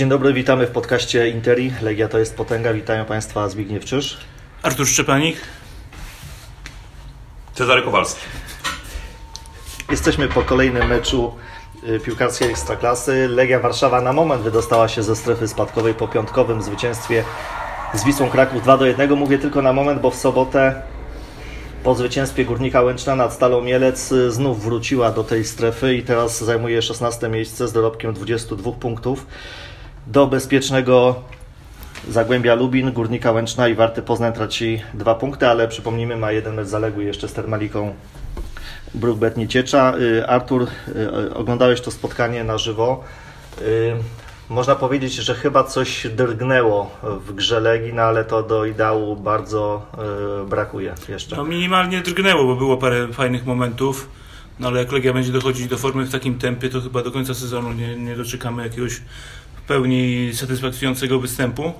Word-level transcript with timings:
Dzień 0.00 0.08
dobry, 0.08 0.32
witamy 0.32 0.66
w 0.66 0.70
podcaście 0.70 1.28
Interi. 1.28 1.72
Legia 1.82 2.08
to 2.08 2.18
jest 2.18 2.36
potęga. 2.36 2.72
Witają 2.72 3.04
Państwa 3.04 3.48
Zbigniew 3.48 3.84
Czyż. 3.84 4.18
Artur 4.62 4.86
Szczepanik. 4.86 5.36
Cezary 7.54 7.82
Kowalski. 7.82 8.20
Jesteśmy 9.90 10.28
po 10.28 10.42
kolejnym 10.42 10.88
meczu 10.88 11.34
y, 11.88 12.00
piłkarskiej 12.00 12.50
Ekstraklasy. 12.50 13.28
Legia 13.28 13.58
Warszawa 13.58 14.00
na 14.00 14.12
moment 14.12 14.42
wydostała 14.42 14.88
się 14.88 15.02
ze 15.02 15.16
strefy 15.16 15.48
spadkowej 15.48 15.94
po 15.94 16.08
piątkowym 16.08 16.62
zwycięstwie 16.62 17.24
z 17.94 18.04
Wisłą 18.04 18.30
Kraków 18.30 18.62
2 18.62 18.76
do 18.76 18.86
1. 18.86 19.12
Mówię 19.12 19.38
tylko 19.38 19.62
na 19.62 19.72
moment, 19.72 20.00
bo 20.00 20.10
w 20.10 20.16
sobotę 20.16 20.82
po 21.84 21.94
zwycięstwie 21.94 22.44
Górnika 22.44 22.82
Łęczna 22.82 23.16
nad 23.16 23.32
Stalą 23.32 23.60
Mielec 23.60 24.12
y, 24.12 24.30
znów 24.30 24.64
wróciła 24.64 25.10
do 25.10 25.24
tej 25.24 25.44
strefy 25.44 25.94
i 25.94 26.02
teraz 26.02 26.44
zajmuje 26.44 26.82
16 26.82 27.28
miejsce 27.28 27.68
z 27.68 27.72
dorobkiem 27.72 28.12
22 28.12 28.72
punktów. 28.72 29.26
Do 30.10 30.26
bezpiecznego 30.26 31.22
Zagłębia 32.08 32.54
Lubin, 32.54 32.92
Górnika 32.92 33.32
Łęczna 33.32 33.68
i 33.68 33.74
Warty 33.74 34.02
Poznań 34.02 34.32
traci 34.32 34.82
dwa 34.94 35.14
punkty, 35.14 35.48
ale 35.48 35.68
przypomnijmy 35.68 36.16
ma 36.16 36.32
jeden 36.32 36.54
mecz 36.54 36.66
zaległy 36.66 37.04
jeszcze 37.04 37.28
z 37.28 37.32
Termaliką 37.32 37.94
Brookbet 38.94 39.36
Nieciecza. 39.36 39.94
Y, 39.98 40.26
Artur, 40.26 40.66
y, 40.88 41.34
oglądałeś 41.34 41.80
to 41.80 41.90
spotkanie 41.90 42.44
na 42.44 42.58
żywo. 42.58 43.04
Y, 43.62 43.94
Można 44.48 44.74
powiedzieć, 44.74 45.12
że 45.14 45.34
chyba 45.34 45.64
coś 45.64 46.06
drgnęło 46.06 46.90
w 47.02 47.34
grze 47.34 47.60
Legii, 47.60 47.92
no 47.92 48.02
ale 48.02 48.24
to 48.24 48.42
do 48.42 48.64
ideału 48.64 49.16
bardzo 49.16 49.86
brakuje 50.48 50.94
jeszcze. 51.08 51.36
No 51.36 51.44
minimalnie 51.44 52.00
drgnęło, 52.00 52.44
bo 52.44 52.56
było 52.56 52.76
parę 52.76 53.08
fajnych 53.12 53.46
momentów. 53.46 54.08
No 54.60 54.68
ale 54.68 54.78
jak 54.80 54.92
Legia 54.92 55.12
będzie 55.12 55.32
dochodzić 55.32 55.66
do 55.66 55.78
formy 55.78 56.04
w 56.04 56.12
takim 56.12 56.38
tempie, 56.38 56.68
to 56.68 56.80
chyba 56.80 57.02
do 57.02 57.10
końca 57.10 57.34
sezonu 57.34 57.72
nie, 57.72 57.96
nie 57.96 58.16
doczekamy 58.16 58.62
jakiegoś 58.62 59.00
pełni 59.70 60.30
satysfakcjonującego 60.34 61.20
występu. 61.20 61.72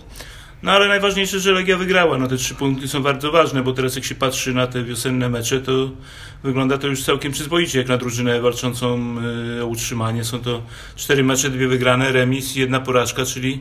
No 0.62 0.72
ale 0.72 0.88
najważniejsze, 0.88 1.40
że 1.40 1.52
Legia 1.52 1.76
wygrała. 1.76 2.18
No 2.18 2.28
te 2.28 2.36
trzy 2.36 2.54
punkty 2.54 2.88
są 2.88 3.02
bardzo 3.02 3.32
ważne, 3.32 3.62
bo 3.62 3.72
teraz 3.72 3.96
jak 3.96 4.04
się 4.04 4.14
patrzy 4.14 4.54
na 4.54 4.66
te 4.66 4.84
wiosenne 4.84 5.28
mecze, 5.28 5.60
to 5.60 5.90
wygląda 6.42 6.78
to 6.78 6.86
już 6.86 7.04
całkiem 7.04 7.32
przyzwoicie, 7.32 7.78
jak 7.78 7.88
na 7.88 7.96
drużynę 7.96 8.40
walczącą 8.40 9.16
y, 9.58 9.62
o 9.64 9.66
utrzymanie. 9.66 10.24
Są 10.24 10.40
to 10.40 10.62
cztery 10.96 11.24
mecze, 11.24 11.50
dwie 11.50 11.68
wygrane, 11.68 12.12
remis 12.12 12.56
i 12.56 12.60
jedna 12.60 12.80
porażka, 12.80 13.24
czyli 13.24 13.60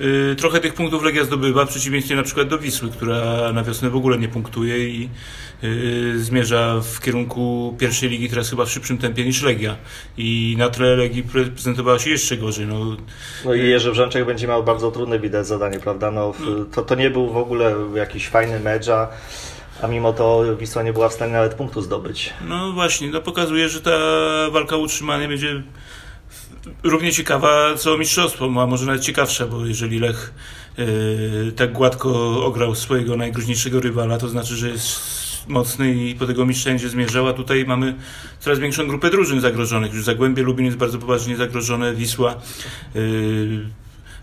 y, 0.00 0.36
trochę 0.36 0.60
tych 0.60 0.74
punktów 0.74 1.02
Legia 1.02 1.24
zdobywa, 1.24 1.64
w 1.64 1.68
przeciwieństwie 1.68 2.16
na 2.16 2.22
przykład 2.22 2.48
do 2.48 2.58
Wisły, 2.58 2.90
która 2.90 3.52
na 3.52 3.62
wiosnę 3.64 3.90
w 3.90 3.96
ogóle 3.96 4.18
nie 4.18 4.28
punktuje 4.28 4.88
i 4.88 5.08
zmierza 6.16 6.80
w 6.80 7.00
kierunku 7.00 7.74
pierwszej 7.78 8.08
ligi 8.08 8.28
teraz 8.28 8.50
chyba 8.50 8.64
w 8.64 8.70
szybszym 8.70 8.98
tempie 8.98 9.24
niż 9.24 9.42
Legia. 9.42 9.76
I 10.18 10.54
na 10.58 10.68
tle 10.68 10.96
Legii 10.96 11.22
prezentowała 11.22 11.98
się 11.98 12.10
jeszcze 12.10 12.36
gorzej. 12.36 12.66
No, 12.66 12.96
No 13.44 13.54
i 13.54 13.68
Jerzy 13.68 13.92
Brzęczek 13.92 14.26
będzie 14.26 14.46
miał 14.48 14.64
bardzo 14.64 14.90
trudne 14.90 15.18
widać 15.18 15.46
zadanie, 15.46 15.78
prawda? 15.80 16.10
No, 16.10 16.32
w- 16.32 16.70
to, 16.74 16.82
to 16.82 16.94
nie 16.94 17.10
był 17.10 17.32
w 17.32 17.36
ogóle 17.36 17.74
jakiś 17.94 18.28
fajny 18.28 18.60
mecz, 18.60 18.88
a, 18.88 19.08
a 19.82 19.86
mimo 19.86 20.12
to 20.12 20.56
Wisła 20.56 20.82
nie 20.82 20.92
była 20.92 21.08
w 21.08 21.12
stanie 21.14 21.32
nawet 21.32 21.54
punktu 21.54 21.82
zdobyć. 21.82 22.32
No 22.48 22.72
właśnie, 22.72 23.10
no 23.10 23.20
pokazuje, 23.20 23.68
że 23.68 23.80
ta 23.80 23.90
walka 24.50 24.76
o 24.76 24.78
utrzymanie 24.78 25.28
będzie 25.28 25.62
równie 26.82 27.12
ciekawa 27.12 27.74
co 27.76 27.98
mistrzostwo, 27.98 28.44
a 28.62 28.66
może 28.66 28.86
nawet 28.86 29.02
ciekawsza, 29.02 29.46
bo 29.46 29.66
jeżeli 29.66 29.98
Lech 29.98 30.32
yy, 30.78 31.52
tak 31.56 31.72
gładko 31.72 32.10
ograł 32.44 32.74
swojego 32.74 33.16
najgroźniejszego 33.16 33.80
rywala, 33.80 34.18
to 34.18 34.28
znaczy, 34.28 34.56
że 34.56 34.68
jest 34.68 35.18
mocny 35.48 35.94
i 35.94 36.14
po 36.14 36.26
tego 36.26 36.46
mistrza 36.46 36.70
będzie 36.70 36.88
zmierzał, 36.88 37.28
a 37.28 37.32
tutaj 37.32 37.64
mamy 37.64 37.94
coraz 38.40 38.58
większą 38.58 38.86
grupę 38.86 39.10
drużyn 39.10 39.40
zagrożonych. 39.40 39.94
Już 39.94 40.04
Zagłębie 40.04 40.42
Lubin 40.42 40.66
jest 40.66 40.78
bardzo 40.78 40.98
poważnie 40.98 41.36
zagrożone, 41.36 41.94
Wisła 41.94 42.34
yy, 42.94 43.00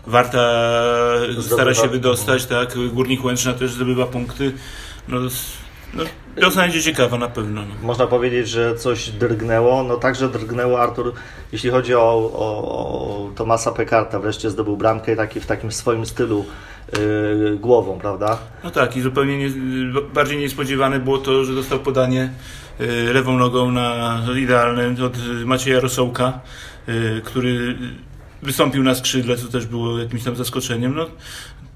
Warta 0.06 0.38
stara 1.40 1.74
się 1.74 1.88
wydostać, 1.88 2.46
tak, 2.46 2.76
Górnik 2.92 3.24
Łęczna 3.24 3.52
też 3.52 3.72
zdobywa 3.72 4.06
punkty. 4.06 4.52
No, 5.08 5.20
no, 5.94 6.04
wiosna 6.36 6.62
będzie 6.62 6.82
ciekawa 6.82 7.18
na 7.18 7.28
pewno. 7.28 7.62
No. 7.62 7.74
Można 7.82 8.06
powiedzieć, 8.06 8.48
że 8.48 8.74
coś 8.74 9.10
drgnęło. 9.10 9.82
No 9.82 9.96
także 9.96 10.28
drgnęło 10.28 10.80
Artur, 10.80 11.12
jeśli 11.52 11.70
chodzi 11.70 11.94
o, 11.94 12.00
o, 12.00 13.28
o 13.28 13.30
Tomasa 13.34 13.72
Pekarta. 13.72 14.20
Wreszcie 14.20 14.50
zdobył 14.50 14.76
bramkę 14.76 15.16
taki, 15.16 15.40
w 15.40 15.46
takim 15.46 15.72
swoim 15.72 16.06
stylu 16.06 16.44
yy, 16.92 17.56
głową, 17.60 17.98
prawda? 17.98 18.38
No 18.64 18.70
tak, 18.70 18.96
i 18.96 19.00
zupełnie 19.00 19.38
nie, 19.38 19.50
bardziej 20.14 20.38
niespodziewane 20.38 21.00
było 21.00 21.18
to, 21.18 21.44
że 21.44 21.54
dostał 21.54 21.78
podanie 21.78 22.30
y, 22.80 23.12
lewą 23.12 23.38
nogą 23.38 23.70
na 23.70 24.22
idealne 24.38 25.04
od 25.04 25.16
Macieja 25.44 25.80
Rosołka, 25.80 26.40
y, 26.88 27.22
który 27.24 27.76
wystąpił 28.42 28.82
na 28.82 28.94
skrzydle, 28.94 29.36
co 29.36 29.48
też 29.48 29.66
było 29.66 29.98
jakimś 29.98 30.24
tam 30.24 30.36
zaskoczeniem. 30.36 30.94
No, 30.94 31.06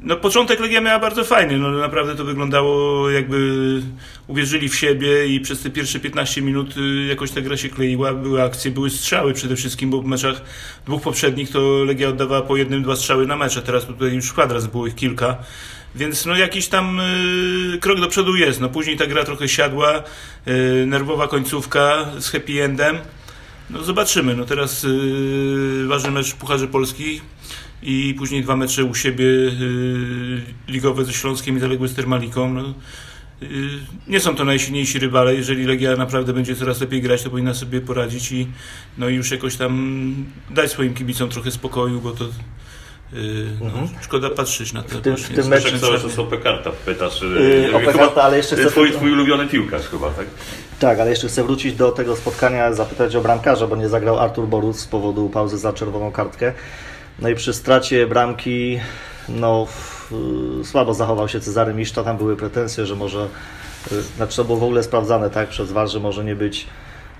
no 0.03 0.17
początek 0.17 0.61
Legia 0.61 0.81
miała 0.81 0.99
bardzo 0.99 1.25
fajny, 1.25 1.59
no 1.59 1.71
naprawdę 1.71 2.17
to 2.17 2.25
wyglądało 2.25 3.11
jakby 3.11 3.81
uwierzyli 4.27 4.69
w 4.69 4.77
siebie 4.77 5.27
i 5.27 5.41
przez 5.41 5.63
te 5.63 5.71
pierwsze 5.71 6.01
15 6.01 6.43
minut 6.43 6.77
y, 6.77 7.07
jakoś 7.07 7.31
ta 7.31 7.41
gra 7.41 7.57
się 7.57 7.69
kleiła, 7.69 8.15
były 8.15 8.43
akcje, 8.43 8.71
były 8.71 8.91
strzały 8.91 9.33
przede 9.33 9.57
wszystkim, 9.57 9.91
bo 9.91 10.03
w 10.03 10.05
meczach 10.05 10.43
dwóch 10.87 11.03
poprzednich 11.03 11.51
to 11.51 11.85
Legia 11.85 12.09
oddawała 12.09 12.43
po 12.43 12.57
jednym, 12.57 12.83
dwa 12.83 12.97
strzały 12.97 13.27
na 13.27 13.37
mecz, 13.37 13.57
a 13.57 13.63
teraz 13.63 13.87
tutaj 13.87 14.15
już 14.15 14.33
kwadrat 14.33 14.67
było 14.67 14.87
ich 14.87 14.95
kilka. 14.95 15.37
Więc 15.95 16.27
no 16.27 16.37
jakiś 16.37 16.69
tam 16.69 17.01
y, 17.01 17.79
krok 17.81 18.01
do 18.01 18.09
przodu 18.09 18.37
jest. 18.37 18.61
No 18.61 18.69
później 18.69 18.97
ta 18.97 19.07
gra 19.07 19.25
trochę 19.25 19.49
siadła, 19.49 20.03
y, 20.49 20.87
nerwowa 20.87 21.29
końcówka 21.29 22.11
z 22.19 22.31
happy 22.31 22.65
endem. 22.65 22.99
No 23.71 23.83
zobaczymy. 23.83 24.37
No 24.37 24.45
teraz 24.45 24.85
y, 24.85 25.85
ważny 25.89 26.11
mecz 26.11 26.35
Pucharze 26.35 26.67
Polski 26.67 27.21
i 27.83 28.15
później 28.19 28.43
dwa 28.43 28.57
mecze 28.57 28.85
u 28.85 28.95
siebie 28.95 29.25
y, 29.25 29.51
ligowe 30.69 31.05
ze 31.05 31.13
Śląskiem 31.13 31.57
i 31.57 31.61
zaległe 31.61 31.89
z 31.89 31.95
Termaliką. 31.95 32.55
No, 32.55 32.75
y, 33.43 33.47
nie 34.09 34.21
są 34.21 34.35
to 34.37 34.45
najsilniejsi 34.45 34.99
rywale. 34.99 35.35
Jeżeli 35.35 35.65
Legia 35.65 35.97
naprawdę 35.97 36.33
będzie 36.33 36.57
coraz 36.57 36.81
lepiej 36.81 37.03
grać, 37.03 37.23
to 37.23 37.31
powinna 37.31 37.55
sobie 37.55 37.81
poradzić 37.81 38.33
i 38.33 38.47
no 38.99 39.09
i 39.09 39.15
już 39.15 39.31
jakoś 39.31 39.57
tam 39.57 40.15
dać 40.51 40.71
swoim 40.71 40.95
kibicom 40.95 41.29
trochę 41.29 41.51
spokoju, 41.51 42.01
bo 42.01 42.11
to 42.11 42.25
y, 42.25 43.47
no, 43.61 43.89
szkoda 44.03 44.31
patrzeć 44.31 44.73
na 44.73 44.83
to. 44.83 45.01
tym- 45.01 45.15
właśnie 45.17 45.35
w 45.37 45.39
tym 45.41 45.49
meczu. 45.49 45.69
Słyszałem, 45.69 46.01
że 46.01 46.09
co 46.11 46.25
Pekarta 46.25 46.71
pytasz. 46.85 47.23
Yy, 47.23 47.77
o 47.77 47.81
Pekarta, 47.81 48.23
ale 48.23 48.37
jeszcze 48.37 48.57
chcę- 48.57 48.67
Twój, 48.71 48.93
twój 48.93 49.13
ulubiony 49.13 49.47
piłkarz 49.49 49.87
chyba, 49.87 50.11
tak? 50.11 50.27
Tak, 50.79 51.01
ale 51.01 51.11
jeszcze 51.11 51.29
chcę 51.29 51.45
wrócić 51.45 51.75
do 51.75 51.91
tego 51.93 52.17
spotkania, 52.17 52.73
zapytać 52.73 53.17
o 53.17 53.21
bramkarza, 53.21 53.67
bo 53.67 53.77
nie 53.77 53.89
zagrał 53.89 54.19
Artur 54.19 54.47
Boruc 54.49 54.79
z 54.81 54.87
powodu 54.87 55.29
pauzy 55.29 55.59
za 55.59 55.73
czerwoną 55.73 56.13
kartkę. 56.13 56.53
No 57.21 57.29
i 57.29 57.35
przy 57.35 57.53
stracie 57.53 58.07
bramki, 58.07 58.81
no 59.29 59.67
w, 59.67 60.13
słabo 60.65 60.95
zachował 60.95 61.29
się 61.29 61.41
Cezary 61.41 61.75
Miszcza, 61.75 62.05
tam 62.05 62.17
były 62.17 62.37
pretensje, 62.37 62.87
że 62.87 62.97
może, 62.97 63.29
y, 63.93 64.03
znaczy 64.03 64.37
to 64.37 64.45
było 64.45 64.59
w 64.59 64.63
ogóle 64.63 64.83
sprawdzane, 64.83 65.31
tak, 65.31 65.49
przez 65.49 65.73
VAR, 65.73 65.89
że 65.89 66.01
może 66.01 66.25
nie 66.25 66.37
być, 66.37 66.67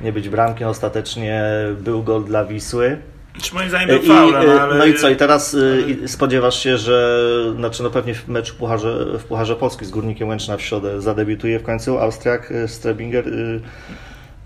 nie 0.01 0.13
być 0.13 0.29
bramki, 0.29 0.65
no, 0.65 0.71
ostatecznie 0.71 1.45
był 1.81 2.03
gol 2.03 2.25
dla 2.25 2.45
Wisły. 2.45 2.99
Czy 3.43 3.55
moim 3.55 3.69
zdaniem 3.69 3.89
był 3.89 4.03
faul, 4.03 4.35
y, 4.35 4.47
no, 4.47 4.61
ale... 4.61 4.79
no 4.79 4.85
i 4.85 4.95
co, 4.95 5.11
i 5.11 5.17
teraz 5.17 5.55
y, 5.55 5.85
i 6.05 6.09
spodziewasz 6.09 6.63
się, 6.63 6.79
że 6.79 7.27
znaczy 7.57 7.83
no 7.83 7.91
pewnie 7.91 8.15
w 8.15 8.29
meczu 8.29 8.55
w 8.55 8.57
Pucharze, 8.57 9.19
w 9.19 9.25
Pucharze 9.25 9.57
Polski 9.57 9.85
z 9.85 9.91
Górnikiem 9.91 10.29
Łęczna 10.29 10.57
w 10.57 10.63
środę 10.63 11.01
zadebiutuje 11.01 11.59
w 11.59 11.63
końcu 11.63 11.99
Austriak 11.99 12.51
y, 12.51 12.69
Strebinger. 12.69 13.25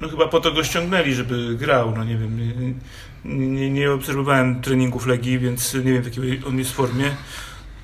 No 0.04 0.10
chyba 0.10 0.28
po 0.28 0.40
to 0.40 0.52
go 0.52 0.64
ściągnęli, 0.64 1.14
żeby 1.14 1.54
grał, 1.56 1.94
no 1.96 2.04
nie 2.04 2.16
wiem, 2.16 2.38
nie, 2.38 2.74
nie, 3.46 3.70
nie 3.70 3.92
obserwowałem 3.92 4.60
treningów 4.60 5.06
Legii, 5.06 5.38
więc 5.38 5.74
nie 5.74 5.92
wiem 5.92 6.02
w 6.02 6.04
jakiej 6.04 6.40
on 6.48 6.58
jest 6.58 6.72
formie. 6.72 7.10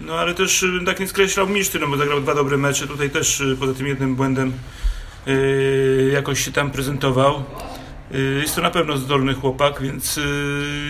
No 0.01 0.15
ale 0.15 0.35
też 0.35 0.63
y, 0.63 0.81
tak 0.87 1.01
nie 1.01 1.07
skreślał 1.09 1.49
Miszty, 1.49 1.79
no 1.79 1.87
bo 1.89 1.97
zagrał 1.97 2.21
dwa 2.21 2.35
dobre 2.35 2.57
mecze, 2.57 2.87
tutaj 2.87 3.11
też 3.11 3.41
y, 3.41 3.57
poza 3.61 3.75
tym 3.75 3.87
jednym 3.87 4.17
błędem 4.17 4.53
y, 5.29 6.11
jakoś 6.15 6.45
się 6.45 6.53
tam 6.53 6.71
prezentował. 6.71 7.45
Y, 8.15 8.41
Jest 8.43 8.57
to 8.57 8.63
na 8.63 8.71
pewno 8.71 8.97
zdolny 8.97 9.35
chłopak, 9.35 9.83
więc 9.83 10.19
y, 10.19 10.23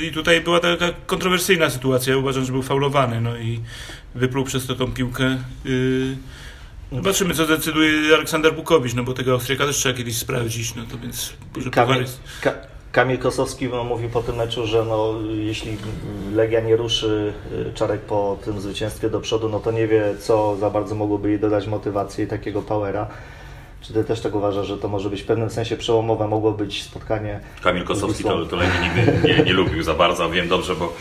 i 0.02 0.12
tutaj 0.12 0.40
była 0.40 0.60
taka 0.60 0.86
kontrowersyjna 1.06 1.70
sytuacja. 1.70 2.16
Uważam, 2.16 2.44
że 2.44 2.52
był 2.52 2.62
faulowany, 2.62 3.20
no 3.20 3.36
i 3.36 3.60
wypluł 4.14 4.44
przez 4.44 4.66
to 4.66 4.74
tą 4.74 4.92
piłkę. 4.92 5.38
Zobaczymy, 6.92 7.34
co 7.34 7.46
decyduje 7.46 8.14
Aleksander 8.14 8.54
Bukowicz, 8.54 8.94
no 8.94 9.04
bo 9.04 9.12
tego 9.12 9.32
Austriaka 9.32 9.66
też 9.66 9.76
trzeba 9.76 9.98
kiedyś 9.98 10.18
sprawdzić, 10.18 10.74
no 10.74 10.82
to 10.90 10.98
więc 10.98 11.32
Kamil. 11.72 12.04
Ka, 12.40 12.52
Kamil 12.92 13.18
Kosowski 13.18 13.68
no, 13.68 13.84
mówił 13.84 14.10
po 14.10 14.22
tym 14.22 14.36
meczu, 14.36 14.66
że 14.66 14.84
no, 14.84 15.14
jeśli 15.34 15.76
Legia 16.34 16.60
nie 16.60 16.76
ruszy 16.76 17.32
y, 17.52 17.74
Czarek 17.74 18.00
po 18.00 18.38
tym 18.44 18.60
zwycięstwie 18.60 19.10
do 19.10 19.20
przodu, 19.20 19.48
no 19.48 19.60
to 19.60 19.70
nie 19.70 19.88
wie, 19.88 20.14
co 20.20 20.56
za 20.56 20.70
bardzo 20.70 20.94
mogłoby 20.94 21.30
jej 21.30 21.40
dodać 21.40 21.66
motywacji 21.66 22.24
i 22.24 22.26
takiego 22.26 22.62
powera. 22.62 23.08
Czy 23.80 23.92
ty 23.92 24.04
też 24.04 24.20
tak 24.20 24.34
uważasz, 24.34 24.66
że 24.66 24.78
to 24.78 24.88
może 24.88 25.10
być 25.10 25.22
w 25.22 25.26
pewnym 25.26 25.50
sensie 25.50 25.76
przełomowe, 25.76 26.28
mogło 26.28 26.52
być 26.52 26.82
spotkanie 26.82 27.40
Kamil 27.62 27.84
Kosowski 27.84 28.24
to, 28.24 28.46
to 28.46 28.56
Legii 28.56 28.80
nigdy 28.80 29.28
nie, 29.28 29.44
nie 29.44 29.52
lubił 29.52 29.82
za 29.82 29.94
bardzo. 29.94 30.30
Wiem 30.30 30.48
dobrze, 30.48 30.74
bo, 30.76 30.92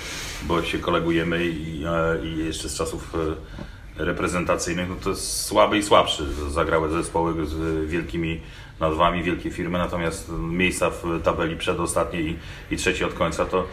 bo 0.43 0.63
się 0.63 0.79
kolegujemy 0.79 1.45
i, 1.45 1.83
e, 1.85 2.25
i 2.25 2.45
jeszcze 2.45 2.69
z 2.69 2.75
czasów 2.75 3.15
e, 3.15 3.78
reprezentacyjnych, 3.99 4.89
no 4.89 4.95
to 5.03 5.09
jest 5.09 5.45
słaby 5.45 5.77
i 5.77 5.83
słabszy. 5.83 6.23
Zagrały 6.49 6.89
zespoły 6.89 7.45
z 7.45 7.89
wielkimi 7.89 8.41
nazwami, 8.79 9.23
wielkie 9.23 9.51
firmy, 9.51 9.77
natomiast 9.77 10.31
miejsca 10.39 10.89
w 10.89 11.03
tabeli 11.23 11.55
przedostatniej 11.55 12.27
i, 12.27 12.35
i 12.73 12.77
trzeci 12.77 13.03
od 13.03 13.13
końca 13.13 13.45
to 13.45 13.65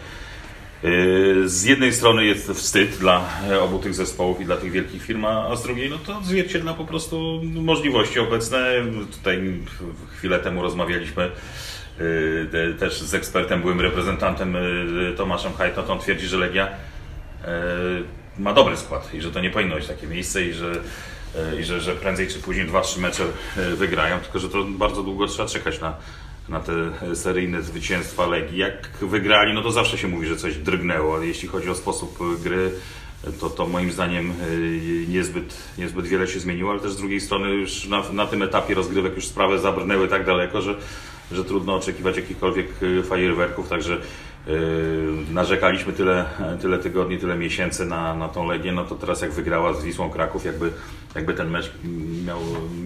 Yy, 0.82 1.48
Z 1.48 1.64
jednej 1.64 1.92
strony 1.92 2.24
jest 2.24 2.50
wstyd 2.50 2.90
dla 2.98 3.28
obu 3.60 3.78
tych 3.78 3.94
zespołów 3.94 4.40
i 4.40 4.44
dla 4.44 4.56
tych 4.56 4.72
wielkich 4.72 5.02
firm, 5.02 5.24
a 5.24 5.56
z 5.56 5.62
drugiej 5.62 5.90
no 5.90 5.98
to 5.98 6.18
odzwierciedla 6.18 6.74
po 6.74 6.84
prostu 6.84 7.40
możliwości 7.54 8.20
obecne. 8.20 8.66
Tutaj 9.12 9.60
chwilę 10.16 10.38
temu 10.38 10.62
rozmawialiśmy 10.62 11.30
te- 12.52 12.74
też 12.78 13.02
z 13.02 13.14
ekspertem, 13.14 13.60
byłym 13.60 13.80
reprezentantem 13.80 14.54
yy, 14.54 15.14
Tomaszem 15.16 15.52
Hajtą, 15.52 15.86
on 15.86 15.98
twierdzi, 15.98 16.26
że 16.26 16.38
Legia 16.38 16.68
ma 18.38 18.52
dobry 18.52 18.76
skład 18.76 19.14
i 19.14 19.20
że 19.20 19.30
to 19.30 19.40
nie 19.40 19.50
powinno 19.50 19.74
być 19.74 19.86
takie 19.86 20.06
miejsce 20.06 20.42
i 20.42 20.52
że, 20.52 20.72
yy, 21.52 21.60
i 21.60 21.64
że, 21.64 21.80
że 21.80 21.94
prędzej 21.94 22.28
czy 22.28 22.38
później 22.38 22.66
2-3 22.66 23.00
mecze 23.00 23.24
yy, 23.56 23.76
wygrają, 23.76 24.20
tylko 24.20 24.38
że 24.38 24.48
to 24.48 24.64
bardzo 24.64 25.02
długo 25.02 25.26
trzeba 25.26 25.48
czekać 25.48 25.80
na, 25.80 25.96
na 26.48 26.60
te 26.60 26.72
seryjne 27.16 27.62
zwycięstwa 27.62 28.26
Legii. 28.26 28.58
Jak 28.58 28.88
wygrali, 29.02 29.54
no 29.54 29.62
to 29.62 29.70
zawsze 29.70 29.98
się 29.98 30.08
mówi, 30.08 30.26
że 30.26 30.36
coś 30.36 30.56
drgnęło, 30.56 31.16
ale 31.16 31.26
jeśli 31.26 31.48
chodzi 31.48 31.70
o 31.70 31.74
sposób 31.74 32.18
gry, 32.42 32.70
to, 33.40 33.50
to 33.50 33.66
moim 33.66 33.92
zdaniem 33.92 34.32
niezbyt, 35.08 35.56
niezbyt 35.78 36.06
wiele 36.06 36.28
się 36.28 36.40
zmieniło, 36.40 36.70
ale 36.70 36.80
też 36.80 36.92
z 36.92 36.96
drugiej 36.96 37.20
strony 37.20 37.48
już 37.48 37.86
na, 37.86 38.02
na 38.12 38.26
tym 38.26 38.42
etapie 38.42 38.74
rozgrywek 38.74 39.16
już 39.16 39.26
sprawy 39.26 39.58
zabrnęły 39.58 40.08
tak 40.08 40.26
daleko, 40.26 40.62
że, 40.62 40.74
że 41.32 41.44
trudno 41.44 41.74
oczekiwać 41.74 42.16
jakichkolwiek 42.16 42.66
fajerwerków, 43.08 43.68
także 43.68 44.00
narzekaliśmy 45.32 45.92
tyle, 45.92 46.24
tyle 46.60 46.78
tygodni, 46.78 47.18
tyle 47.18 47.36
miesięcy 47.36 47.86
na, 47.86 48.14
na 48.14 48.28
tą 48.28 48.46
Legię, 48.46 48.72
no 48.72 48.84
to 48.84 48.94
teraz 48.94 49.22
jak 49.22 49.32
wygrała 49.32 49.74
z 49.74 49.84
Wisłą 49.84 50.10
Kraków, 50.10 50.44
jakby, 50.44 50.72
jakby 51.16 51.34
ten 51.34 51.50
mecz 51.50 51.70
miał 52.26 52.38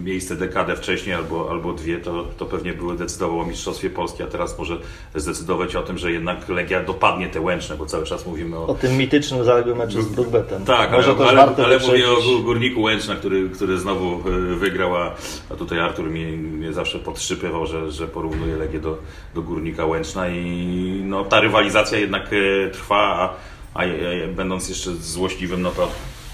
miejsce 0.03 0.35
dekadę 0.35 0.75
wcześniej 0.75 1.15
albo, 1.15 1.49
albo 1.51 1.73
dwie, 1.73 1.97
to, 1.97 2.25
to 2.37 2.45
pewnie 2.45 2.73
były 2.73 2.97
decydował 2.97 3.39
o 3.39 3.45
Mistrzostwie 3.45 3.89
Polski, 3.89 4.23
a 4.23 4.27
teraz 4.27 4.59
może 4.59 4.77
zdecydować 5.15 5.75
o 5.75 5.81
tym, 5.83 5.97
że 5.97 6.11
jednak 6.11 6.49
Legia 6.49 6.83
dopadnie 6.83 7.27
te 7.27 7.41
Łęczne, 7.41 7.75
bo 7.77 7.85
cały 7.85 8.05
czas 8.05 8.25
mówimy 8.25 8.57
o, 8.57 8.67
O 8.67 8.73
tym 8.75 8.97
mitycznym 8.97 9.43
zaległym 9.43 9.77
meczu 9.77 10.01
z 10.01 10.05
Brugbetem. 10.05 10.65
tak, 10.65 10.91
Może 10.91 11.09
ale, 11.09 11.17
też 11.17 11.27
ale, 11.29 11.41
ale 11.65 11.79
mówię 11.79 12.09
o 12.11 12.15
Gó- 12.15 12.43
Górniku 12.43 12.81
Łęczna, 12.81 13.15
który, 13.15 13.49
który 13.49 13.77
znowu 13.79 14.29
y, 14.29 14.55
wygrał, 14.55 14.95
a, 14.95 15.15
a 15.51 15.55
tutaj 15.55 15.79
Artur 15.79 16.09
mnie, 16.09 16.25
mnie 16.37 16.73
zawsze 16.73 16.99
podszczypywał, 16.99 17.65
że, 17.67 17.91
że 17.91 18.07
porównuje 18.07 18.55
Legię 18.55 18.79
do, 18.79 18.97
do 19.35 19.41
Górnika 19.41 19.85
Łęczna 19.85 20.29
i 20.29 21.01
no, 21.05 21.25
ta 21.25 21.39
rywalizacja 21.39 21.99
jednak 21.99 22.33
y, 22.33 22.69
trwa, 22.73 22.97
a, 22.97 23.29
a, 23.79 23.83
a 23.83 23.87
będąc 24.35 24.69
jeszcze 24.69 24.91
złośliwym, 24.95 25.61
no 25.61 25.71
to, 25.71 25.87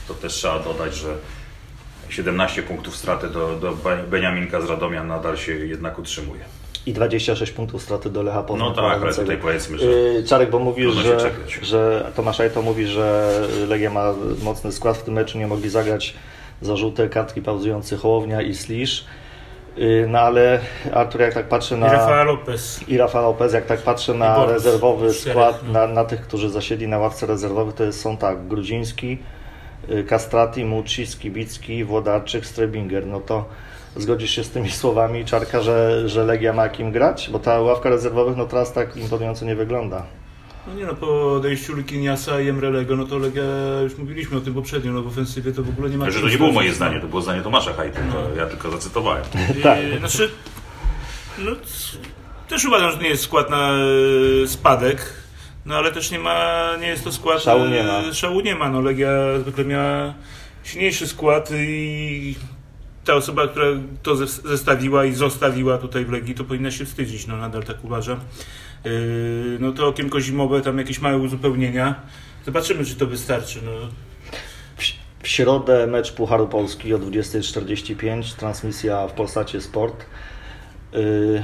to 0.08 0.14
też 0.14 0.34
trzeba 0.34 0.60
dodać, 0.60 0.96
że 0.96 1.16
17 2.10 2.64
punktów 2.64 2.96
straty 2.96 3.30
do, 3.30 3.56
do 3.56 3.72
Be- 3.72 4.04
Beniaminka 4.10 4.62
z 4.62 4.70
Radomia 4.70 5.04
nadal 5.04 5.38
się 5.38 5.54
jednak 5.54 6.00
utrzymuje. 6.00 6.42
I 6.86 6.94
26 6.94 7.52
punktów 7.52 7.82
straty 7.82 8.10
do 8.10 8.24
Lecha 8.24 8.44
Poznań. 8.44 8.70
No 8.70 8.76
tak, 8.76 9.02
ale 9.02 9.14
tutaj 9.14 9.38
powiedzmy, 9.38 9.78
że 9.80 9.86
Yy, 9.86 10.24
Czarek, 10.24 10.50
bo 10.50 10.60
mówisz, 10.60 10.94
że, 10.94 11.32
że 11.62 12.12
Tomasz 12.16 12.40
Ajto 12.40 12.62
mówi, 12.62 12.88
że 12.88 13.32
Legia 13.68 13.90
ma 13.90 14.14
mocny 14.44 14.72
skład 14.72 14.98
w 14.98 15.04
tym 15.04 15.14
meczu, 15.14 15.38
nie 15.38 15.48
mogli 15.48 15.70
zagrać 15.70 16.14
za 16.62 16.76
żółte 16.76 17.10
kartki 17.10 17.42
pauzujący 17.42 17.98
Hołownia 17.98 18.42
i 18.42 18.56
Slisz. 18.56 19.06
Yy, 19.78 20.06
No 20.10 20.20
ale 20.20 20.60
Artur, 20.94 21.22
jak 21.22 21.34
tak 21.34 21.48
patrzę 21.48 21.76
I 21.76 21.80
na... 21.80 21.92
Rafa 21.94 22.24
Lopez. 22.24 22.80
I 22.88 22.98
Rafa 22.98 23.22
Lopez, 23.22 23.54
jak 23.54 23.66
tak 23.66 23.80
patrzę 23.82 24.14
na 24.14 24.46
rezerwowy 24.46 25.14
skład, 25.14 25.64
na, 25.70 25.88
na 25.88 26.04
tych, 26.06 26.22
którzy 26.22 26.50
zasiedli 26.50 26.88
na 26.88 26.98
ławce 26.98 27.26
rezerwowych, 27.26 27.76
to 27.76 27.84
jest, 27.84 28.02
są 28.02 28.18
tak, 28.18 28.48
Grudziński, 28.48 29.12
y, 29.12 29.37
Kastrati, 30.08 30.66
Mucci, 30.66 31.08
Skibicki, 31.08 31.84
Włodarczyk, 31.84 32.46
Strebinger. 32.46 33.08
No 33.08 33.20
to 33.20 33.46
zgodzisz 33.96 34.32
się 34.32 34.44
z 34.44 34.50
tymi 34.50 34.72
słowami, 34.82 35.26
Czarka, 35.26 35.62
że, 35.62 36.10
że 36.10 36.24
Legia 36.24 36.54
ma 36.54 36.70
kim 36.70 36.92
grać? 36.92 37.30
Bo 37.32 37.40
ta 37.40 37.62
ławka 37.62 37.90
rezerwowych 37.90 38.38
no 38.38 38.46
teraz 38.46 38.74
tak 38.74 38.98
imponująco 38.98 39.46
nie 39.46 39.56
wygląda. 39.56 40.06
No 40.68 40.74
nie 40.74 40.86
no, 40.86 40.94
po 40.96 41.34
odejściu 41.34 41.76
Likiniasa 41.76 42.42
i 42.42 42.50
Emrelego, 42.50 42.96
no 42.96 43.06
to 43.06 43.18
Legia, 43.18 43.44
już 43.84 43.98
mówiliśmy 43.98 44.38
o 44.38 44.42
tym 44.42 44.54
poprzednio, 44.54 44.92
no 44.92 45.02
w 45.02 45.08
ofensywie 45.08 45.52
to 45.52 45.64
w 45.64 45.70
ogóle 45.70 45.90
nie 45.90 45.98
ma... 45.98 46.06
że 46.06 46.12
to 46.12 46.20
czym 46.20 46.30
nie 46.30 46.38
było 46.38 46.52
moje 46.52 46.74
zdanie, 46.74 47.00
to 47.00 47.08
było 47.08 47.22
zdanie 47.22 47.42
Tomasza 47.42 47.74
Hajty, 47.74 48.00
to 48.12 48.36
ja 48.36 48.46
tylko 48.46 48.72
zacytowałem. 48.72 49.24
I, 49.60 49.62
Tak. 49.62 49.80
Znaczy, 50.00 50.30
no, 51.38 51.52
też 52.48 52.66
uważam, 52.66 52.92
że 52.92 52.98
nie 52.98 53.10
jest 53.10 53.24
skład 53.24 53.50
na 53.50 53.74
e, 54.44 54.48
spadek, 54.48 55.14
no 55.68 55.76
ale 55.76 55.92
też 55.92 56.12
nie 56.12 56.20
ma, 56.20 56.70
nie 56.82 56.88
jest 56.88 57.04
to 57.04 57.12
skład... 57.12 57.42
Szału 57.42 57.66
nie 57.66 57.84
ma. 57.84 58.00
e, 58.00 58.14
Szału 58.14 58.40
nie 58.42 58.56
ma, 58.56 58.70
no 58.70 58.82
Legia 58.82 59.10
zwykle 59.42 59.66
miała 59.66 60.14
silniejszy 60.64 61.08
skład 61.08 61.50
i 61.56 62.36
ta 63.06 63.14
osoba, 63.14 63.48
która 63.48 63.66
to 64.04 64.16
zes- 64.16 64.48
zestawiła 64.48 65.06
i 65.06 65.14
zostawiła 65.14 65.78
tutaj 65.78 66.06
w 66.06 66.12
Legii, 66.12 66.36
to 66.36 66.44
powinna 66.44 66.72
się 66.72 66.86
wstydzić, 66.86 67.28
no 67.28 67.38
nadal 67.38 67.64
tak 67.64 67.84
uważam. 67.84 68.20
Yy, 68.86 69.58
No 69.60 69.72
to 69.72 69.88
okienko 69.88 70.22
zimowe, 70.22 70.62
tam 70.62 70.78
jakieś 70.78 71.00
małe 71.00 71.18
uzupełnienia. 71.18 71.96
Zobaczymy, 72.46 72.86
czy 72.86 72.96
to 72.96 73.06
wystarczy. 73.08 73.60
No. 73.66 73.72
W, 74.78 74.84
w 75.24 75.28
środę 75.28 75.88
mecz 75.88 76.12
Pucharu 76.12 76.48
Polski 76.48 76.94
o 76.94 77.00
20.45, 77.00 78.36
transmisja 78.36 79.08
w 79.08 79.12
Polsacie 79.14 79.62
Sport. 79.62 80.06
Yy, 80.94 81.44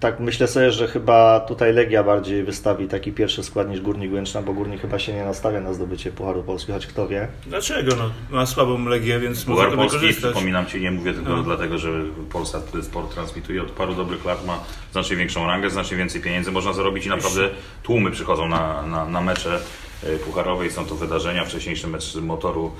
tak 0.00 0.20
myślę 0.20 0.46
sobie, 0.48 0.72
że 0.72 0.88
chyba 0.88 1.40
tutaj 1.40 1.72
Legia 1.72 2.02
bardziej 2.04 2.44
wystawi 2.44 2.88
taki 2.88 3.12
pierwszy 3.12 3.42
skład 3.42 3.68
niż 3.68 3.80
Górnik 3.80 4.12
Łęczna, 4.12 4.42
bo 4.42 4.52
Górnik 4.52 4.80
chyba 4.80 4.98
się 4.98 5.12
nie 5.14 5.24
nastawia 5.24 5.60
na 5.60 5.72
zdobycie 5.72 6.12
Pucharu 6.12 6.42
Polski, 6.42 6.72
choć 6.72 6.86
kto 6.86 7.08
wie. 7.08 7.28
Dlaczego? 7.46 7.96
No, 7.96 8.10
ma 8.30 8.46
słabą 8.46 8.84
Legię, 8.84 9.18
więc 9.20 9.46
może 9.46 9.62
Puchar 9.62 9.70
to 9.70 9.76
Polski, 9.76 10.14
przypominam 10.14 10.66
Ci, 10.66 10.80
nie 10.80 10.90
mówię 10.90 11.12
tylko 11.14 11.36
No. 11.36 11.42
dlatego, 11.42 11.78
że 11.78 11.90
Polsat 12.32 12.72
Sport 12.82 13.14
transmituje 13.14 13.62
od 13.62 13.70
paru 13.70 13.94
dobrych 13.94 14.24
lat, 14.24 14.46
ma 14.46 14.60
znacznie 14.92 15.16
większą 15.16 15.46
rangę, 15.46 15.70
znacznie 15.70 15.96
więcej 15.96 16.20
pieniędzy 16.20 16.52
można 16.52 16.72
zarobić 16.72 17.06
i 17.06 17.08
naprawdę 17.08 17.48
tłumy 17.82 18.10
przychodzą 18.10 18.48
na, 18.48 18.82
na, 18.82 19.04
na 19.04 19.20
mecze 19.20 19.60
e, 20.04 20.16
pucharowe 20.16 20.66
i 20.66 20.70
są 20.70 20.84
to 20.84 20.94
wydarzenia. 20.94 21.44
Wcześniejszy 21.44 21.86
mecz 21.86 22.14
motoru 22.16 22.72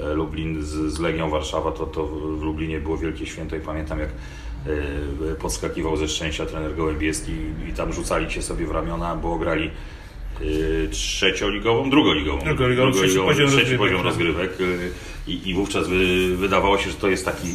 e, 0.00 0.14
Lublin 0.14 0.62
z, 0.62 0.68
z 0.92 0.98
Legią 0.98 1.30
Warszawa, 1.30 1.72
to, 1.72 1.86
to 1.86 2.06
w 2.06 2.42
Lublinie 2.42 2.80
było 2.80 2.96
wielkie 2.98 3.26
święto 3.26 3.56
i 3.56 3.60
pamiętam 3.60 3.98
jak 3.98 4.08
podskakiwał 5.38 5.96
ze 5.96 6.08
szczęścia 6.08 6.46
trener 6.46 6.76
Gołębieski 6.76 7.32
i 7.68 7.72
tam 7.72 7.92
rzucali 7.92 8.30
się 8.30 8.42
sobie 8.42 8.66
w 8.66 8.70
ramiona, 8.70 9.16
bo 9.16 9.38
grali 9.38 9.70
e, 10.40 10.88
trzecioligową, 10.88 11.90
drugoligową. 11.90 12.44
Drugoligową, 12.44 12.92
trzeci 12.92 13.18
poziom 13.18 13.48
trzeci 13.48 13.56
rozgrywek, 13.56 13.78
poziom 13.78 13.96
tak. 13.96 14.06
rozgrywek 14.06 14.58
i, 15.26 15.48
i 15.48 15.54
wówczas 15.54 15.88
wy, 15.88 16.36
wydawało 16.36 16.78
się, 16.78 16.90
że 16.90 16.96
to 16.96 17.08
jest 17.08 17.24
taki 17.24 17.48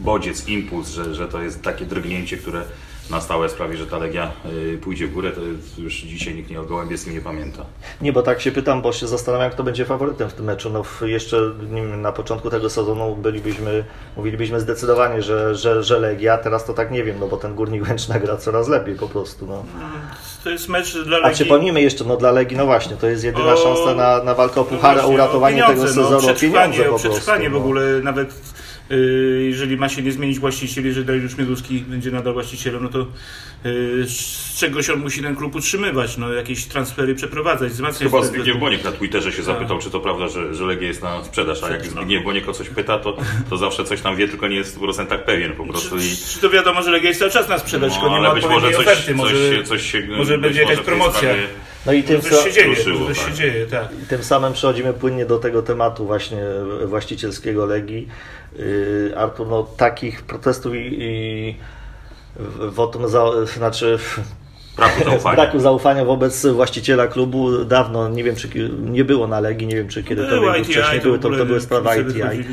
bodziec, 0.00 0.48
impuls, 0.48 0.90
że, 0.90 1.14
że 1.14 1.28
to 1.28 1.42
jest 1.42 1.62
takie 1.62 1.84
drgnięcie, 1.84 2.36
które 2.36 2.64
na 3.10 3.20
stałe 3.20 3.48
sprawi, 3.48 3.76
że 3.76 3.86
ta 3.86 3.98
Legia 3.98 4.32
y, 4.74 4.78
pójdzie 4.78 5.06
w 5.06 5.12
górę, 5.12 5.32
to 5.32 5.40
już 5.80 5.94
dzisiaj 5.94 6.34
nikt 6.34 6.50
nie 6.50 6.60
o 6.60 6.64
Gołębieskim 6.64 7.14
nie 7.14 7.20
pamięta. 7.20 7.64
Nie, 8.00 8.12
bo 8.12 8.22
tak 8.22 8.40
się 8.40 8.52
pytam, 8.52 8.82
bo 8.82 8.92
się 8.92 9.06
zastanawiam, 9.08 9.50
kto 9.50 9.62
będzie 9.62 9.84
faworytem 9.84 10.30
w 10.30 10.32
tym 10.32 10.44
meczu. 10.44 10.70
No 10.70 11.06
jeszcze 11.06 11.36
na 11.96 12.12
początku 12.12 12.50
tego 12.50 12.70
sezonu 12.70 13.16
bylibyśmy, 13.16 13.84
mówilibyśmy 14.16 14.60
zdecydowanie, 14.60 15.22
że, 15.22 15.54
że, 15.54 15.82
że 15.82 15.98
Legia, 15.98 16.38
teraz 16.38 16.64
to 16.64 16.74
tak 16.74 16.90
nie 16.90 17.04
wiem, 17.04 17.16
no 17.20 17.28
bo 17.28 17.36
ten 17.36 17.54
Górnik 17.54 17.88
Łęczna 17.88 18.18
gra 18.18 18.36
coraz 18.36 18.68
lepiej 18.68 18.94
po 18.94 19.08
prostu. 19.08 19.46
No. 19.46 19.64
To 20.44 20.50
jest 20.50 20.68
mecz 20.68 20.98
dla 21.04 21.16
A 21.16 21.20
Legii. 21.20 21.34
przypomnijmy 21.34 21.82
jeszcze, 21.82 22.04
no 22.04 22.16
dla 22.16 22.30
Legii, 22.30 22.56
no 22.56 22.66
właśnie, 22.66 22.96
to 22.96 23.06
jest 23.06 23.24
jedyna 23.24 23.52
O, 23.52 23.56
szansa 23.56 23.94
na, 23.94 24.24
na 24.24 24.34
walkę 24.34 24.60
o 24.60 24.64
No 24.64 24.70
puchar, 24.70 24.98
o 24.98 25.00
właśnie, 25.00 25.14
uratowanie 25.14 25.56
pieniądze, 25.56 25.74
tego 25.74 25.88
sezonu, 25.88 26.10
no, 26.10 26.16
o 26.16 26.20
przetrwanie, 26.20 26.72
pieniądze 26.72 26.84
po 26.84 26.94
o 26.94 26.98
przetrwanie 26.98 27.50
prostu. 27.50 27.50
w 27.50 27.52
no. 27.52 27.58
ogóle, 27.58 27.82
nawet 28.02 28.34
jeżeli 29.48 29.76
ma 29.76 29.88
się 29.88 30.02
nie 30.02 30.12
zmienić 30.12 30.38
właściciel, 30.38 30.84
jeżeli 30.86 31.06
Dariusz 31.06 31.36
Mioduski 31.36 31.84
będzie 31.88 32.10
nadal 32.10 32.32
właścicielem, 32.32 32.82
no 32.82 32.88
to 32.88 33.00
y, 33.66 34.06
z 34.06 34.54
czegoś 34.58 34.90
on 34.90 34.98
musi 35.00 35.22
ten 35.22 35.36
klub 35.36 35.54
utrzymywać, 35.54 36.16
no 36.16 36.32
jakieś 36.32 36.64
transfery 36.64 37.14
przeprowadzać, 37.14 37.72
wzmacniać. 37.72 38.10
Chyba 38.12 38.22
Zbigniew 38.24 38.58
Boniek 38.58 38.84
na 38.84 38.92
Twitterze 38.92 39.32
się 39.32 39.42
zapytał, 39.42 39.78
czy 39.78 39.90
to 39.90 40.00
prawda, 40.00 40.28
że, 40.28 40.54
że 40.54 40.64
Legia 40.64 40.88
jest 40.88 41.02
na 41.02 41.24
sprzedaż, 41.24 41.62
a 41.62 41.70
jak 41.70 41.86
Zbigniew 41.86 42.24
Boniek 42.24 42.48
o 42.48 42.52
coś 42.52 42.68
pyta, 42.68 42.98
to, 42.98 43.16
to 43.50 43.56
zawsze 43.56 43.84
coś 43.84 44.00
tam 44.00 44.16
wie, 44.16 44.28
tylko 44.28 44.48
nie 44.48 44.56
jest 44.56 44.76
w 44.76 44.80
procentach 44.80 45.24
pewien 45.24 45.52
po 45.52 45.66
prostu. 45.66 45.98
Czy, 45.98 46.32
czy 46.34 46.40
to 46.40 46.50
wiadomo, 46.50 46.82
że 46.82 46.90
Legia 46.90 47.08
jest 47.08 47.20
cały 47.20 47.32
czas 47.32 47.48
na 47.48 47.58
sprzedaż, 47.58 47.92
tylko 47.92 48.08
nie 48.08 48.16
ale 48.16 48.28
ma 48.28 48.34
być 48.34 48.44
może 48.44 48.70
coś, 48.72 48.80
oferty, 48.86 49.06
coś, 49.06 49.14
może, 49.16 49.56
się- 49.56 49.64
coś 49.64 49.92
się 49.92 50.06
może 50.16 50.38
będzie 50.38 50.62
jakaś 50.62 50.78
promocja. 50.78 51.18
sprawie 51.18 51.42
No 51.86 51.92
i 51.92 52.02
tym, 52.02 52.20
coś 52.20 52.44
się 52.44 52.52
dzieje, 52.52 52.66
ruszyło, 52.66 53.06
coś 53.08 53.18
tak. 53.18 53.28
się 53.28 53.34
dzieje, 53.34 53.66
tak. 53.66 53.88
I 54.02 54.06
tym 54.06 54.24
samym 54.24 54.52
przechodzimy 54.52 54.92
płynnie 54.92 55.26
do 55.26 55.38
tego 55.38 55.62
tematu 55.62 56.06
właśnie 56.06 56.42
właścicielskiego 56.84 57.66
Legii. 57.66 58.08
Yy, 58.56 59.12
Artur, 59.16 59.48
no 59.48 59.62
takich 59.62 60.22
protestów 60.22 60.74
i, 60.74 60.96
i 61.00 61.56
wotum 62.58 63.08
za, 63.08 63.46
znaczy 63.46 63.98
braku 64.76 65.04
zaufania. 65.10 65.36
braku 65.36 65.60
zaufania 65.60 66.04
wobec 66.04 66.46
właściciela 66.46 67.06
klubu 67.06 67.64
dawno, 67.64 68.08
nie 68.08 68.24
wiem 68.24 68.36
czy 68.36 68.48
nie 68.80 69.04
było 69.04 69.26
na 69.26 69.40
Legii, 69.40 69.66
nie 69.66 69.76
wiem 69.76 69.88
czy 69.88 70.02
kiedykolwiek 70.02 70.40
Było 70.40 70.52
był 70.52 70.62
ITI, 70.62 70.72
wcześniej 70.72 71.00
to 71.00 71.04
były, 71.06 71.18
to, 71.18 71.30
to 71.30 71.46
były 71.46 71.60
sprawy 71.60 71.88
ITI, 72.00 72.12
wychodzili. 72.12 72.44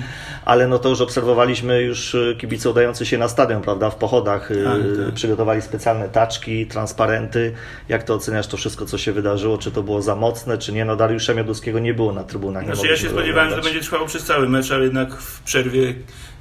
ale 0.45 0.67
no 0.67 0.79
to 0.79 0.89
już 0.89 1.01
obserwowaliśmy 1.01 1.81
już 1.81 2.13
y, 2.15 2.35
kibice 2.39 2.69
udający 2.69 3.05
się 3.05 3.17
na 3.17 3.27
stadion, 3.27 3.61
prawda, 3.61 3.89
w 3.89 3.95
pochodach, 3.95 4.51
y, 4.51 4.63
Tak, 4.63 5.05
tak. 5.05 5.13
przygotowali 5.13 5.61
specjalne 5.61 6.09
taczki, 6.09 6.65
transparenty, 6.67 7.53
jak 7.89 8.03
to 8.03 8.13
oceniasz 8.15 8.47
to 8.47 8.57
wszystko, 8.57 8.85
co 8.85 8.97
się 8.97 9.11
wydarzyło, 9.11 9.57
czy 9.57 9.71
to 9.71 9.83
było 9.83 10.01
za 10.01 10.15
mocne, 10.15 10.57
czy 10.57 10.73
nie, 10.73 10.85
no 10.85 10.95
Dariusza 10.95 11.33
Mioduskiego 11.33 11.79
nie 11.79 11.93
było 11.93 12.13
na 12.13 12.23
trybunach. 12.23 12.67
nie 12.67 12.75
Znaczy 12.75 12.89
ja 12.89 12.97
się 12.97 13.09
spodziewałem, 13.09 13.49
że 13.49 13.55
oglądać. 13.55 13.65
będzie 13.73 13.79
trwało 13.87 14.05
przez 14.05 14.23
cały 14.23 14.49
mecz, 14.49 14.71
ale 14.71 14.83
jednak 14.83 15.13
w 15.15 15.41
przerwie 15.43 15.93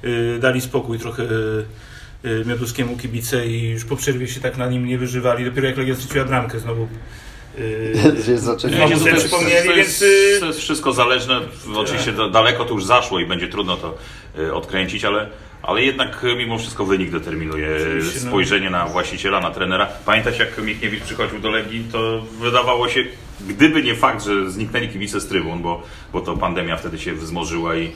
y, 0.03 0.37
dali 0.41 0.61
spokój 0.61 0.99
trochę 0.99 1.23
y, 1.23 1.25
y, 1.25 1.65
Mioduskiemu 2.45 2.97
kibice 2.97 3.47
i 3.47 3.69
już 3.69 3.85
po 3.85 3.95
przerwie 3.95 4.27
się 4.27 4.41
tak 4.41 4.57
na 4.57 4.67
nim 4.67 4.85
nie 4.85 4.97
wyżywali. 4.97 5.45
Dopiero 5.45 5.67
jak 5.67 5.77
Legia 5.77 5.95
straciła 5.95 6.25
bramkę 6.25 6.59
znowu 6.59 6.87
Yy, 7.59 7.93
to 9.03 9.09
jest- 9.09 9.25
przypomnieli, 9.25 9.69
to 9.69 9.75
więc... 9.75 10.01
jest, 10.01 10.39
to 10.39 10.45
jest 10.45 10.59
wszystko 10.59 10.93
zależne, 10.93 11.39
oczywiście 11.75 12.11
da- 12.11 12.29
daleko 12.29 12.65
to 12.65 12.73
już 12.73 12.85
zaszło 12.85 13.19
i 13.19 13.25
będzie 13.25 13.47
trudno 13.47 13.77
to 13.77 13.97
y, 14.39 14.53
odkręcić, 14.53 15.05
ale, 15.05 15.29
ale 15.63 15.83
jednak 15.83 16.23
y, 16.23 16.35
mimo 16.35 16.57
wszystko 16.59 16.85
wynik 16.85 17.11
determinuje 17.11 17.67
y, 17.67 17.75
Oczywiście, 17.75 18.19
no. 18.23 18.27
spojrzenie 18.29 18.69
na 18.69 18.85
właściciela, 18.87 19.39
na 19.39 19.51
trenera. 19.51 19.85
Pamiętacie 20.05 20.39
jak 20.45 20.57
Michniewicz 20.65 21.03
przychodził 21.03 21.39
do 21.39 21.49
Legii, 21.49 21.85
to 21.91 22.21
wydawało 22.41 22.89
się, 22.89 23.03
gdyby 23.47 23.83
nie 23.83 23.95
fakt, 23.95 24.23
że 24.25 24.51
zniknęli 24.51 24.89
kibice 24.89 25.19
z 25.21 25.27
trybun, 25.27 25.61
bo, 25.61 25.83
bo 26.13 26.21
to 26.21 26.37
pandemia 26.37 26.77
wtedy 26.77 26.99
się 26.99 27.13
wzmożyła 27.13 27.75
i, 27.75 27.91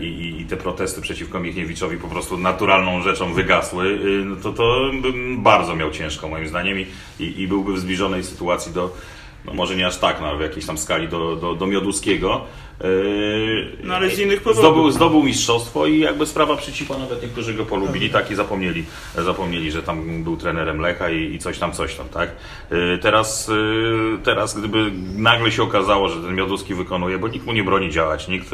i, 0.00 0.36
i 0.40 0.44
te 0.44 0.56
protesty 0.56 1.00
przeciwko 1.00 1.40
Michniewiczowi 1.40 1.96
po 1.96 2.08
prostu 2.08 2.38
naturalną 2.38 3.02
rzeczą 3.02 3.32
wygasły, 3.32 3.86
y, 3.86 4.24
no 4.24 4.36
to, 4.36 4.52
to 4.52 4.90
bym 5.02 5.42
bardzo 5.42 5.76
miał 5.76 5.90
ciężko 5.90 6.28
moim 6.28 6.48
zdaniem 6.48 6.78
i, 6.80 6.86
i, 7.20 7.48
byłby 7.48 7.72
w 7.72 7.78
zbliżonej 7.78 8.24
sytuacji 8.24 8.72
do, 8.72 8.96
no 9.44 9.54
może 9.54 9.76
nie 9.76 9.86
aż 9.86 9.96
tak, 9.96 10.20
no, 10.20 10.26
ale 10.26 10.38
w 10.38 10.40
jakiejś 10.40 10.66
tam 10.66 10.78
skali 10.78 11.08
do, 11.08 11.36
do, 11.36 11.54
do 11.54 11.66
Mioduskiego. 11.66 12.40
Yy, 12.80 13.76
No, 13.82 13.94
ale 13.94 14.10
z 14.10 14.18
innych 14.18 14.42
powodów. 14.42 14.62
Zdobył, 14.62 14.90
zdobył 14.90 15.22
mistrzostwo 15.22 15.86
i 15.86 15.98
jakby 15.98 16.26
sprawa 16.26 16.56
przycichła, 16.56 16.98
nawet 16.98 17.22
niektórzy 17.22 17.54
go 17.54 17.64
polubili, 17.64 18.10
tak 18.10 18.30
i 18.30 18.34
zapomnieli, 18.34 18.84
zapomnieli, 19.16 19.70
że 19.70 19.82
tam 19.82 20.24
był 20.24 20.36
trenerem 20.36 20.80
Lecha 20.80 21.10
i, 21.10 21.34
i 21.34 21.38
coś 21.38 21.58
tam, 21.58 21.72
coś 21.72 21.94
tam, 21.94 22.08
tak? 22.08 22.30
Yy, 22.70 22.98
Teraz, 23.02 23.48
yy, 23.48 24.18
teraz 24.24 24.58
gdyby 24.58 24.90
nagle 25.16 25.52
się 25.52 25.62
okazało, 25.62 26.08
że 26.08 26.22
ten 26.22 26.34
Mioduski 26.34 26.74
wykonuje, 26.74 27.18
bo 27.18 27.28
nikt 27.28 27.46
mu 27.46 27.52
nie 27.52 27.64
broni 27.64 27.90
działać, 27.90 28.28
nikt 28.28 28.50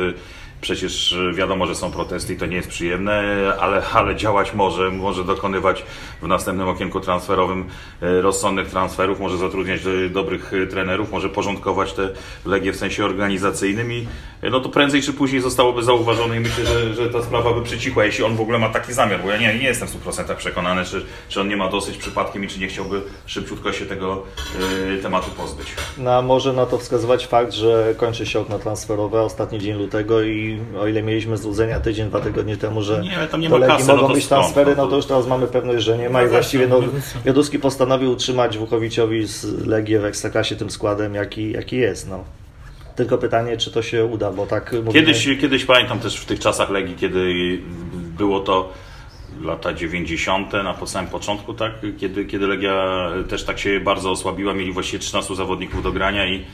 Przecież 0.61 1.13
y, 1.13 1.33
wiadomo, 1.33 1.67
że 1.67 1.75
są 1.75 1.91
protesty 1.91 2.35
i 2.35 2.37
to 2.37 2.47
nie 2.47 2.57
jest 2.57 2.69
przyjemne, 2.69 3.23
ale, 3.61 3.83
ale 3.93 4.17
działać 4.17 4.55
może, 4.55 4.91
może 4.91 5.25
dokonywać 5.25 5.85
w 6.23 6.27
następnym 6.27 6.69
okienku 6.69 7.01
transferowym 7.01 7.65
y, 8.03 8.23
rozsądnych 8.23 8.69
transferów, 8.69 9.21
może 9.21 9.39
zatrudniać 9.39 9.87
y, 9.87 10.11
dobrych 10.11 10.53
trenerów, 10.71 11.13
może 11.13 11.29
porządkować 11.29 11.93
te 11.93 12.09
legie 12.47 12.73
w 12.73 12.77
sensie 12.77 13.05
organizacyjnym 13.05 13.93
i 13.93 14.07
no 14.43 14.61
to 14.61 14.69
prędzej 14.69 15.03
czy 15.03 15.13
później 15.13 15.43
zostałoby 15.43 15.83
zauważone 15.83 16.37
i 16.37 16.41
myślę, 16.41 16.67
że, 16.67 16.95
że 16.95 17.11
ta 17.11 17.23
sprawa 17.23 17.53
by 17.53 17.63
przycichła, 17.63 18.05
jeśli 18.05 18.25
on 18.25 18.37
w 18.37 18.41
ogóle 18.41 18.59
ma 18.59 18.69
taki 18.69 18.93
zamiar, 18.93 19.23
bo 19.23 19.31
ja 19.31 19.37
nie, 19.37 19.59
nie 19.59 19.67
jestem 19.67 19.89
w 19.89 20.05
100% 20.05 20.37
przekonany, 20.37 20.85
czy, 20.85 21.05
czy 21.29 21.41
on 21.41 21.49
nie 21.49 21.57
ma 21.57 21.69
dosyć 21.69 21.97
przypadkiem 21.97 22.45
i 22.45 22.49
czy 22.49 22.61
nie 22.61 22.67
chciałby 22.67 23.03
szybciutko 23.27 23.73
się 23.73 23.87
tego 23.87 24.23
y, 24.99 25.03
tematu 25.03 25.31
pozbyć. 25.31 25.67
No, 25.99 26.15
a 26.15 26.23
może 26.23 26.53
na 26.53 26.67
to 26.67 26.79
wskazywać 26.79 27.27
fakt, 27.27 27.53
że 27.53 27.95
kończy 27.97 28.27
się 28.27 28.41
okno 28.41 28.59
transferowe, 28.59 29.23
ostatni 29.23 29.59
dzień 29.59 29.79
lutego 29.79 30.23
i 30.23 30.50
o 30.81 30.87
ile 30.87 31.03
mieliśmy 31.03 31.37
złudzenia 31.37 31.81
tydzień, 31.81 32.09
dwa 32.09 32.21
tygodnie 32.21 32.57
temu, 32.57 32.83
że 32.83 33.01
Nie, 33.01 33.27
tam 33.31 33.41
nie 33.41 33.49
Legii 33.49 33.87
no 33.87 33.97
mogą 33.97 34.09
to 34.09 34.15
być 34.15 34.27
transfery, 34.27 34.77
No 34.77 34.83
no 34.85 34.91
to- 34.91 34.97
już 34.97 35.07
teraz 35.07 35.27
mamy 35.27 35.47
pewność, 35.47 35.85
że 35.85 35.99
nie 35.99 36.11
ma 36.11 36.23
i 36.23 36.25
No 36.25 36.31
właściwie 36.31 36.67
no, 36.67 36.81
no 37.25 37.61
postanowił 37.63 38.13
utrzymać 38.13 38.59
Wuchowiciowi 38.59 39.27
z 39.27 39.67
Legię 39.67 40.01
w 40.01 40.05
Ekstraklasie 40.05 40.57
tym 40.57 40.71
składem, 40.71 41.15
jaki, 41.15 41.53
jaki 41.53 41.77
jest. 41.77 42.09
No. 42.09 42.25
Tylko 42.97 43.19
pytanie, 43.19 43.57
czy 43.57 43.71
to 43.71 43.83
się 43.83 44.05
uda, 44.05 44.31
bo 44.31 44.47
tak 44.47 44.73
mówimy... 44.73 44.93
Kiedyś, 44.93 45.29
kiedyś 45.41 45.65
pamiętam 45.65 46.01
też 46.01 46.21
w 46.21 46.27
tych 46.27 46.41
czasach 46.41 46.71
Legii, 46.71 46.97
kiedy 46.97 47.33
było 48.19 48.41
to 48.41 48.73
lata 49.43 49.73
90. 49.73 50.53
na 50.53 50.87
samym 50.87 51.11
początku, 51.11 51.55
tak? 51.55 51.73
Kiedy, 51.99 52.25
kiedy 52.25 52.47
Legia 52.47 53.11
też 53.29 53.45
tak 53.45 53.59
się 53.59 53.81
bardzo 53.81 54.11
osłabiła, 54.11 54.55
mieli 54.55 54.73
właściwie 54.73 54.99
13 54.99 55.37
zawodników 55.37 55.83
do 55.83 55.93
grania 55.93 56.27
i, 56.27 56.45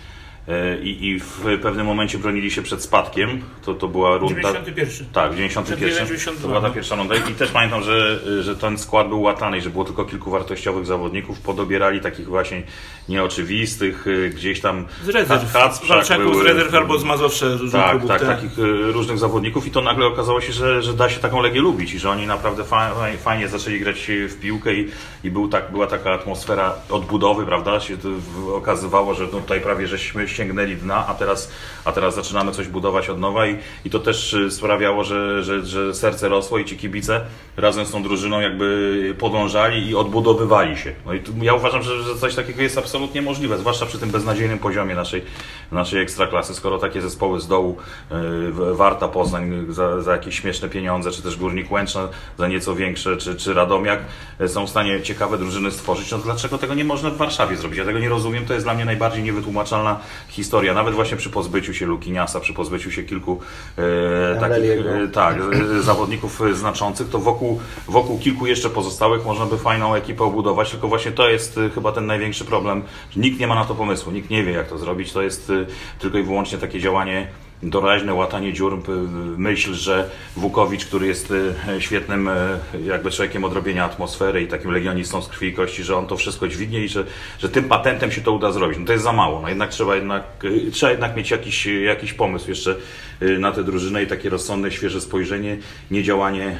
i, 0.82 1.06
i 1.08 1.20
w 1.20 1.40
pewnym 1.62 1.86
momencie 1.86 2.18
bronili 2.18 2.50
się 2.50 2.62
przed 2.62 2.82
spadkiem. 2.82 3.42
To, 3.64 3.74
to 3.74 3.88
była 3.88 4.16
runda. 4.18 4.34
91. 4.34 5.06
Tak, 5.12 5.32
w 5.32 5.34
91. 5.36 5.78
92, 6.06 6.42
To 6.42 6.48
była 6.48 6.60
ta 6.60 6.70
pierwsza 6.70 6.96
runda 6.96 7.14
i 7.16 7.34
też 7.34 7.50
pamiętam, 7.50 7.82
że, 7.82 8.20
że 8.42 8.56
ten 8.56 8.78
skład 8.78 9.08
był 9.08 9.22
łatany 9.22 9.60
że 9.60 9.70
było 9.70 9.84
tylko 9.84 10.04
kilku 10.04 10.30
wartościowych 10.30 10.86
zawodników. 10.86 11.40
Podobierali 11.40 12.00
takich 12.00 12.26
właśnie 12.28 12.62
nieoczywistych, 13.08 14.06
y, 14.06 14.30
gdzieś 14.34 14.60
tam 14.60 14.86
Z 15.04 15.08
rezerw. 15.08 15.52
Kacprzak 15.52 16.04
z 16.04 16.40
rezerw 16.44 16.74
albo 16.74 16.98
z 16.98 17.04
Mazowsze 17.04 17.48
różnych 17.56 17.82
tak, 17.82 17.90
klubów. 17.90 18.08
tak, 18.08 18.20
te- 18.20 18.26
takich 18.26 18.58
y, 18.58 18.92
różnych 18.92 19.18
zawodników 19.18 19.66
i 19.66 19.70
to 19.70 19.80
nagle 19.80 20.06
okazało 20.06 20.40
się, 20.40 20.52
że, 20.52 20.82
że 20.82 20.94
da 20.94 21.08
się 21.10 21.20
taką 21.20 21.42
Legię 21.42 21.60
lubić 21.60 21.94
i 21.94 21.98
że 21.98 22.10
oni 22.10 22.26
naprawdę 22.26 22.64
fa- 22.64 22.94
fa- 22.94 23.16
fajnie 23.24 23.48
zaczęli 23.48 23.80
grać 23.80 24.10
w 24.28 24.40
piłkę 24.40 24.74
i, 24.74 24.88
i 25.24 25.30
był 25.30 25.48
tak, 25.48 25.72
była 25.72 25.86
taka 25.86 26.12
atmosfera 26.12 26.74
odbudowy, 26.90 27.46
prawda? 27.46 27.80
Się 27.80 27.96
okazywało, 28.54 29.14
że 29.14 29.22
no 29.24 29.40
tutaj 29.40 29.60
prawie 29.60 29.86
żeśmy 29.86 30.28
sięgnęli 30.36 30.76
dna, 30.76 31.06
a 31.06 31.14
teraz, 31.14 31.50
a 31.84 31.92
teraz 31.92 32.14
zaczynamy 32.14 32.52
coś 32.52 32.68
budować 32.68 33.08
od 33.08 33.20
nowa 33.20 33.46
i, 33.46 33.58
i 33.84 33.90
to 33.90 33.98
też 33.98 34.32
y, 34.32 34.50
sprawiało, 34.50 35.04
że, 35.04 35.44
że, 35.44 35.66
że 35.66 35.94
serce 35.94 36.28
rosło 36.28 36.58
i 36.58 36.64
ci 36.64 36.76
kibice 36.76 37.20
razem 37.56 37.86
z 37.86 37.90
tą 37.90 38.02
drużyną 38.02 38.40
jakby 38.40 39.14
podążali 39.18 39.90
i 39.90 39.94
odbudowywali 39.94 40.76
się. 40.76 40.92
No 41.06 41.14
i 41.14 41.20
tu, 41.20 41.32
ja 41.42 41.54
uważam, 41.54 41.82
że, 41.82 42.02
że 42.02 42.16
coś 42.16 42.34
takiego 42.34 42.62
jest 42.62 42.78
absolutnie 42.78 43.22
możliwe, 43.22 43.58
zwłaszcza 43.58 43.86
przy 43.86 43.98
tym 43.98 44.10
beznadziejnym 44.10 44.58
poziomie 44.58 44.94
naszej, 44.94 45.22
naszej 45.72 46.02
ekstraklasy, 46.02 46.54
skoro 46.54 46.78
takie 46.78 47.02
zespoły 47.02 47.40
z 47.40 47.46
dołu 47.46 47.76
y, 48.12 48.74
Warta 48.74 49.08
Poznań 49.08 49.66
za, 49.68 50.02
za 50.02 50.12
jakieś 50.12 50.40
śmieszne 50.40 50.68
pieniądze, 50.68 51.10
czy 51.10 51.22
też 51.22 51.36
Górnik 51.36 51.72
Łęczna 51.72 52.08
za 52.38 52.48
nieco 52.48 52.74
większe, 52.74 53.16
czy, 53.16 53.36
czy 53.36 53.54
Radomiak 53.54 54.00
y, 54.40 54.48
są 54.48 54.66
w 54.66 54.70
stanie 54.70 55.02
ciekawe 55.02 55.38
drużyny 55.38 55.70
stworzyć, 55.70 56.10
no 56.12 56.18
dlaczego 56.18 56.58
tego 56.58 56.74
nie 56.74 56.84
można 56.84 57.10
w 57.10 57.16
Warszawie 57.16 57.56
zrobić? 57.56 57.78
Ja 57.78 57.84
tego 57.84 57.98
nie 57.98 58.08
rozumiem, 58.08 58.46
to 58.46 58.54
jest 58.54 58.66
dla 58.66 58.74
mnie 58.74 58.84
najbardziej 58.84 59.22
niewytłumaczalna 59.22 60.00
historia, 60.28 60.74
nawet 60.74 60.94
właśnie 60.94 61.16
przy 61.16 61.30
pozbyciu 61.30 61.74
się 61.74 61.86
Lukiniasa, 61.86 62.40
przy 62.40 62.54
pozbyciu 62.54 62.90
się 62.90 63.02
kilku 63.02 63.40
e, 63.78 64.40
takich 64.40 64.70
e, 64.70 65.08
tak, 65.08 65.36
e, 65.36 65.82
zawodników 65.82 66.42
e, 66.42 66.54
znaczących, 66.54 67.08
to 67.08 67.18
wokół, 67.18 67.60
wokół 67.88 68.18
kilku 68.18 68.46
jeszcze 68.46 68.70
pozostałych 68.70 69.24
można 69.24 69.46
by 69.46 69.58
fajną 69.58 69.94
ekipę 69.94 70.24
obudować, 70.24 70.70
tylko 70.70 70.88
właśnie 70.88 71.12
to 71.12 71.28
jest 71.28 71.58
e, 71.58 71.70
chyba 71.70 71.92
ten 71.92 72.06
największy 72.06 72.44
problem, 72.44 72.82
że 73.10 73.20
nikt 73.20 73.40
nie 73.40 73.46
ma 73.46 73.54
na 73.54 73.64
to 73.64 73.74
pomysłu, 73.74 74.12
nikt 74.12 74.30
nie 74.30 74.44
wie 74.44 74.52
jak 74.52 74.68
to 74.68 74.78
zrobić, 74.78 75.12
to 75.12 75.22
jest 75.22 75.52
tylko 75.98 76.18
i 76.18 76.22
wyłącznie 76.22 76.58
takie 76.58 76.80
działanie 76.80 77.26
doraźne, 77.62 78.14
łatanie 78.14 78.52
dziur, 78.52 78.82
p- 78.82 78.92
myśl, 79.36 79.74
że 79.74 80.10
Wukowicz, 80.36 80.86
który 80.86 81.06
jest 81.06 81.32
e, 81.68 81.80
świetnym 81.80 82.28
e, 82.28 82.58
jakby 82.84 83.10
człowiekiem 83.10 83.44
odrobienia 83.44 83.84
atmosfery 83.84 84.42
i 84.42 84.46
takim 84.46 84.70
legionistą 84.70 85.22
z 85.22 85.28
krwi 85.28 85.48
i 85.48 85.52
kości, 85.52 85.84
że 85.84 85.96
on 85.96 86.06
to 86.06 86.16
wszystko 86.16 86.48
dźwignie 86.48 86.84
i 86.84 86.88
że, 86.88 87.04
że 87.38 87.48
tym 87.48 87.64
patentem 87.64 88.12
się 88.12 88.20
to 88.20 88.32
uda 88.32 88.52
zrobić. 88.52 88.78
No 88.78 88.86
to 88.86 88.92
jest 88.92 89.04
za 89.04 89.12
mało, 89.12 89.40
no 89.40 89.48
jednak 89.48 89.70
trzeba 89.70 89.96
jednak, 89.96 90.22
trzeba 90.72 90.92
jednak 90.92 91.16
mieć 91.16 91.30
jakiś, 91.30 91.66
jakiś 91.66 92.12
pomysł 92.12 92.48
jeszcze 92.48 92.76
na 93.38 93.52
tę 93.52 93.64
drużynę 93.64 94.02
i 94.02 94.06
takie 94.06 94.30
rozsądne, 94.30 94.70
świeże 94.70 95.00
spojrzenie, 95.00 95.56
nie 95.90 96.02
działanie 96.02 96.46
e, 96.46 96.54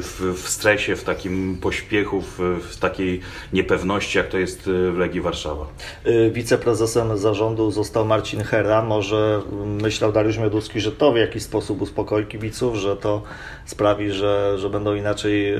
w, 0.00 0.34
w 0.42 0.48
stresie, 0.48 0.96
w 0.96 1.04
takim 1.04 1.58
pośpiechu, 1.62 2.20
w, 2.22 2.38
w 2.70 2.76
takiej 2.76 3.20
niepewności, 3.52 4.18
jak 4.18 4.28
to 4.28 4.38
jest 4.38 4.62
w 4.66 4.98
Legii 4.98 5.20
Warszawa. 5.20 5.66
Y, 6.06 6.30
Wiceprezesem 6.34 7.18
zarządu 7.18 7.70
został 7.70 8.06
Marcin 8.06 8.42
Hera. 8.42 8.82
Może 8.82 9.42
myślał 9.82 10.12
Dariusz 10.12 10.38
że 10.76 10.92
to 10.92 11.12
w 11.12 11.16
jakiś 11.16 11.42
sposób 11.42 11.82
uspokoi 11.82 12.26
kibiców, 12.26 12.76
że 12.76 12.96
to 12.96 13.22
sprawi, 13.64 14.10
że, 14.12 14.58
że 14.58 14.70
będą 14.70 14.94
inaczej 14.94 15.54
y, 15.54 15.58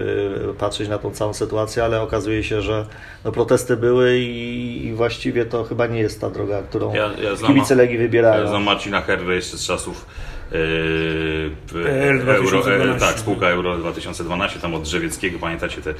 patrzeć 0.58 0.88
na 0.88 0.98
tą 0.98 1.10
całą 1.10 1.34
sytuację, 1.34 1.84
ale 1.84 2.00
okazuje 2.00 2.44
się, 2.44 2.62
że 2.62 2.86
no, 3.24 3.32
protesty 3.32 3.76
były 3.76 4.18
i, 4.18 4.86
i 4.86 4.92
właściwie 4.92 5.44
to 5.44 5.64
chyba 5.64 5.86
nie 5.86 6.00
jest 6.00 6.20
ta 6.20 6.30
droga, 6.30 6.62
którą 6.62 6.94
Ja- 6.94 7.10
ja 7.22 7.36
znam- 7.36 7.54
kibice 7.54 7.74
Legii 7.74 7.98
wybierają. 7.98 8.42
Ja 8.42 8.48
znam 8.48 8.62
Marcina 8.62 9.00
Herrę 9.00 9.34
jeszcze 9.34 9.56
z 9.56 9.66
czasów 9.66 10.06
yy, 10.52 11.50
PL 11.72 12.28
Euro, 12.30 12.58
e, 12.58 12.62
2012. 12.62 13.06
tak, 13.06 13.18
spółka 13.18 13.48
Euro 13.48 13.78
2012, 13.78 14.58
tam 14.60 14.74
od 14.74 14.82
Drzewieckiego, 14.82 15.38
pamiętacie 15.38 15.82
te, 15.82 15.94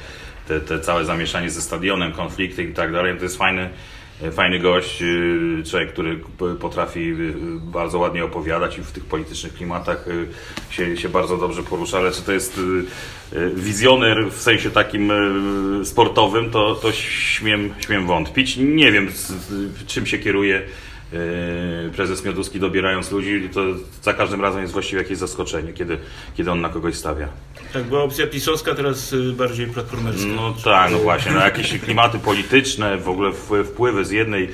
te, 0.47 0.59
te 0.61 0.79
całe 0.79 1.05
zamieszanie 1.05 1.49
ze 1.49 1.61
stadionem, 1.61 2.11
konflikty 2.11 2.63
i 2.63 2.73
tak 2.73 2.91
dalej. 2.91 3.17
To 3.17 3.23
jest 3.23 3.37
fajny, 3.37 3.69
fajny 4.31 4.59
gość, 4.59 5.01
yy, 5.01 5.63
człowiek, 5.69 5.93
który 5.93 6.19
potrafi 6.59 7.07
yy, 7.07 7.33
bardzo 7.59 7.99
ładnie 7.99 8.25
opowiadać 8.25 8.77
i 8.77 8.81
w 8.81 8.91
tych 8.91 9.05
politycznych 9.05 9.53
klimatach 9.53 10.05
się, 10.69 10.97
się 10.97 11.09
bardzo 11.09 11.37
dobrze 11.37 11.63
porusza, 11.63 11.97
ale 11.97 12.11
czy 12.11 12.21
to 12.21 12.31
jest 12.31 12.59
wizjoner 13.55 14.31
w 14.31 14.41
sensie 14.41 14.69
takim 14.69 15.11
sportowym, 15.83 16.51
to, 16.51 16.75
to 16.75 16.91
śmiem, 16.91 17.73
śmiem 17.79 18.07
wątpić. 18.07 18.57
Nie 18.57 18.91
wiem, 18.91 19.07
czym 19.87 20.05
się 20.05 20.17
kieruje 20.17 20.61
prezes 21.95 22.25
Mioduski 22.25 22.59
dobierając 22.59 23.11
ludzi, 23.11 23.49
to 23.53 23.61
za 24.01 24.13
każdym 24.13 24.41
razem 24.41 24.61
jest 24.61 24.73
właściwie 24.73 25.01
jakieś 25.01 25.17
zaskoczenie, 25.17 25.73
kiedy, 25.73 25.97
kiedy 26.37 26.51
on 26.51 26.61
na 26.61 26.69
kogoś 26.69 26.95
stawia. 26.95 27.27
Tak, 27.73 27.83
była 27.83 28.03
opcja 28.03 28.27
pisowska, 28.27 28.75
teraz 28.75 29.13
y, 29.13 29.33
bardziej 29.33 29.67
platformerska. 29.67 30.27
No 30.35 30.53
tak, 30.63 30.91
no 30.91 30.97
właśnie, 30.97 31.31
no 31.31 31.39
jakieś 31.39 31.79
klimaty 31.79 32.19
polityczne, 32.19 32.97
w 32.97 33.09
ogóle 33.09 33.31
wpływy 33.65 34.05
z 34.05 34.11
jednej, 34.11 34.41
yy, 34.43 34.49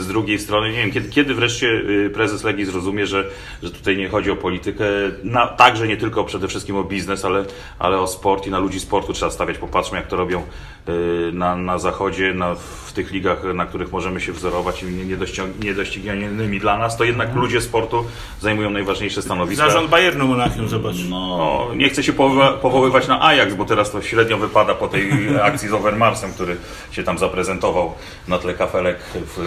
z 0.00 0.06
drugiej 0.06 0.38
strony. 0.38 0.72
Nie 0.72 0.78
wiem, 0.78 0.92
kiedy, 0.92 1.08
kiedy 1.08 1.34
wreszcie 1.34 1.66
yy, 1.66 2.10
prezes 2.10 2.44
Legii 2.44 2.64
zrozumie, 2.64 3.06
że, 3.06 3.24
że 3.62 3.70
tutaj 3.70 3.96
nie 3.96 4.08
chodzi 4.08 4.30
o 4.30 4.36
politykę, 4.36 4.84
na, 5.24 5.46
także 5.46 5.88
nie 5.88 5.96
tylko 5.96 6.24
przede 6.24 6.48
wszystkim 6.48 6.76
o 6.76 6.84
biznes, 6.84 7.24
ale, 7.24 7.44
ale 7.78 7.98
o 7.98 8.06
sport 8.06 8.46
i 8.46 8.50
na 8.50 8.58
ludzi 8.58 8.80
sportu 8.80 9.12
trzeba 9.12 9.30
stawiać. 9.30 9.58
Popatrzmy, 9.58 9.98
jak 9.98 10.06
to 10.06 10.16
robią 10.16 10.42
na, 11.32 11.56
na 11.56 11.78
zachodzie, 11.78 12.34
na, 12.34 12.54
w 12.54 12.92
tych 12.92 13.12
ligach, 13.12 13.44
na 13.54 13.66
których 13.66 13.92
możemy 13.92 14.20
się 14.20 14.32
wzorować 14.32 14.82
i 14.82 14.86
niedoścignionymi 15.64 16.60
dla 16.60 16.78
nas, 16.78 16.96
to 16.96 17.04
jednak 17.04 17.34
ludzie 17.34 17.60
sportu 17.60 18.04
zajmują 18.40 18.70
najważniejsze 18.70 19.22
stanowiska. 19.22 19.66
Zarząd 19.66 19.90
Bayernu 19.90 20.26
Monachium, 20.26 20.68
zobacz. 20.68 20.96
No, 21.10 21.68
nie 21.76 21.88
chcę 21.88 22.02
się 22.02 22.12
powoływać 22.62 23.08
na 23.08 23.22
Ajax, 23.22 23.54
bo 23.54 23.64
teraz 23.64 23.90
to 23.90 24.02
średnio 24.02 24.38
wypada 24.38 24.74
po 24.74 24.88
tej 24.88 25.10
akcji 25.42 25.68
z 25.68 25.72
Overmarsem, 25.72 26.32
który 26.32 26.56
się 26.90 27.02
tam 27.02 27.18
zaprezentował 27.18 27.92
na 28.28 28.38
tle 28.38 28.54
kafelek 28.54 28.98
w, 29.14 29.38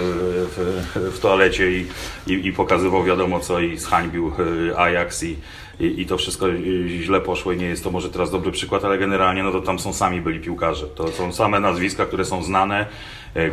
w, 0.55 1.15
w 1.15 1.19
toalecie 1.19 1.71
i, 1.71 1.87
i, 2.27 2.47
i 2.47 2.53
pokazywał 2.53 3.03
wiadomo 3.03 3.39
co 3.39 3.59
i 3.59 3.77
zhańbił 3.77 4.31
e, 4.71 4.79
Ajax 4.79 5.23
i, 5.23 5.37
i, 5.79 6.01
i 6.01 6.05
to 6.05 6.17
wszystko 6.17 6.49
e, 6.49 6.53
źle 6.87 7.21
poszło 7.21 7.51
i 7.51 7.57
nie 7.57 7.65
jest 7.65 7.83
to 7.83 7.91
może 7.91 8.09
teraz 8.09 8.31
dobry 8.31 8.51
przykład, 8.51 8.85
ale 8.85 8.97
generalnie 8.97 9.43
no 9.43 9.51
to 9.51 9.61
tam 9.61 9.79
są 9.79 9.93
sami 9.93 10.21
byli 10.21 10.39
piłkarze. 10.39 10.87
To 10.87 11.07
są 11.07 11.33
same 11.33 11.59
nazwiska, 11.59 12.05
które 12.05 12.25
są 12.25 12.43
znane, 12.43 12.85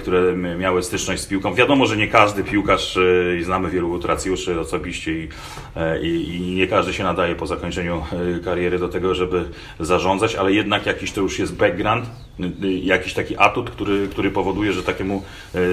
które 0.00 0.19
m- 0.19 0.59
miały 0.59 0.83
styczność 0.83 1.23
z 1.23 1.26
piłką. 1.26 1.55
Wiadomo, 1.55 1.87
że 1.87 1.97
nie 1.97 2.09
każdy 2.09 2.45
piłkarz, 2.45 2.97
e, 3.41 3.45
znamy 3.45 3.71
wielu 3.71 3.91
utracjuszy 3.91 4.61
osobiście 4.61 5.12
i, 5.12 5.29
e, 5.76 6.03
i, 6.03 6.37
i 6.37 6.41
nie 6.41 6.67
każdy 6.67 6.93
się 6.95 7.03
nadaje 7.05 7.35
po 7.35 7.47
zakończeniu 7.47 8.03
e, 8.37 8.41
kariery 8.45 8.79
do 8.79 8.88
tego, 8.88 9.14
żeby 9.14 9.45
zarządzać, 9.81 10.35
ale 10.35 10.53
jednak 10.53 10.87
jakiś 10.87 11.12
to 11.12 11.21
już 11.21 11.38
jest 11.38 11.55
background, 11.55 12.07
jakiś 12.83 13.14
taki 13.14 13.37
atut, 13.38 13.71
który, 13.71 14.09
który 14.09 14.31
powoduje, 14.31 14.73
że 14.73 14.83
takiemu 14.83 15.23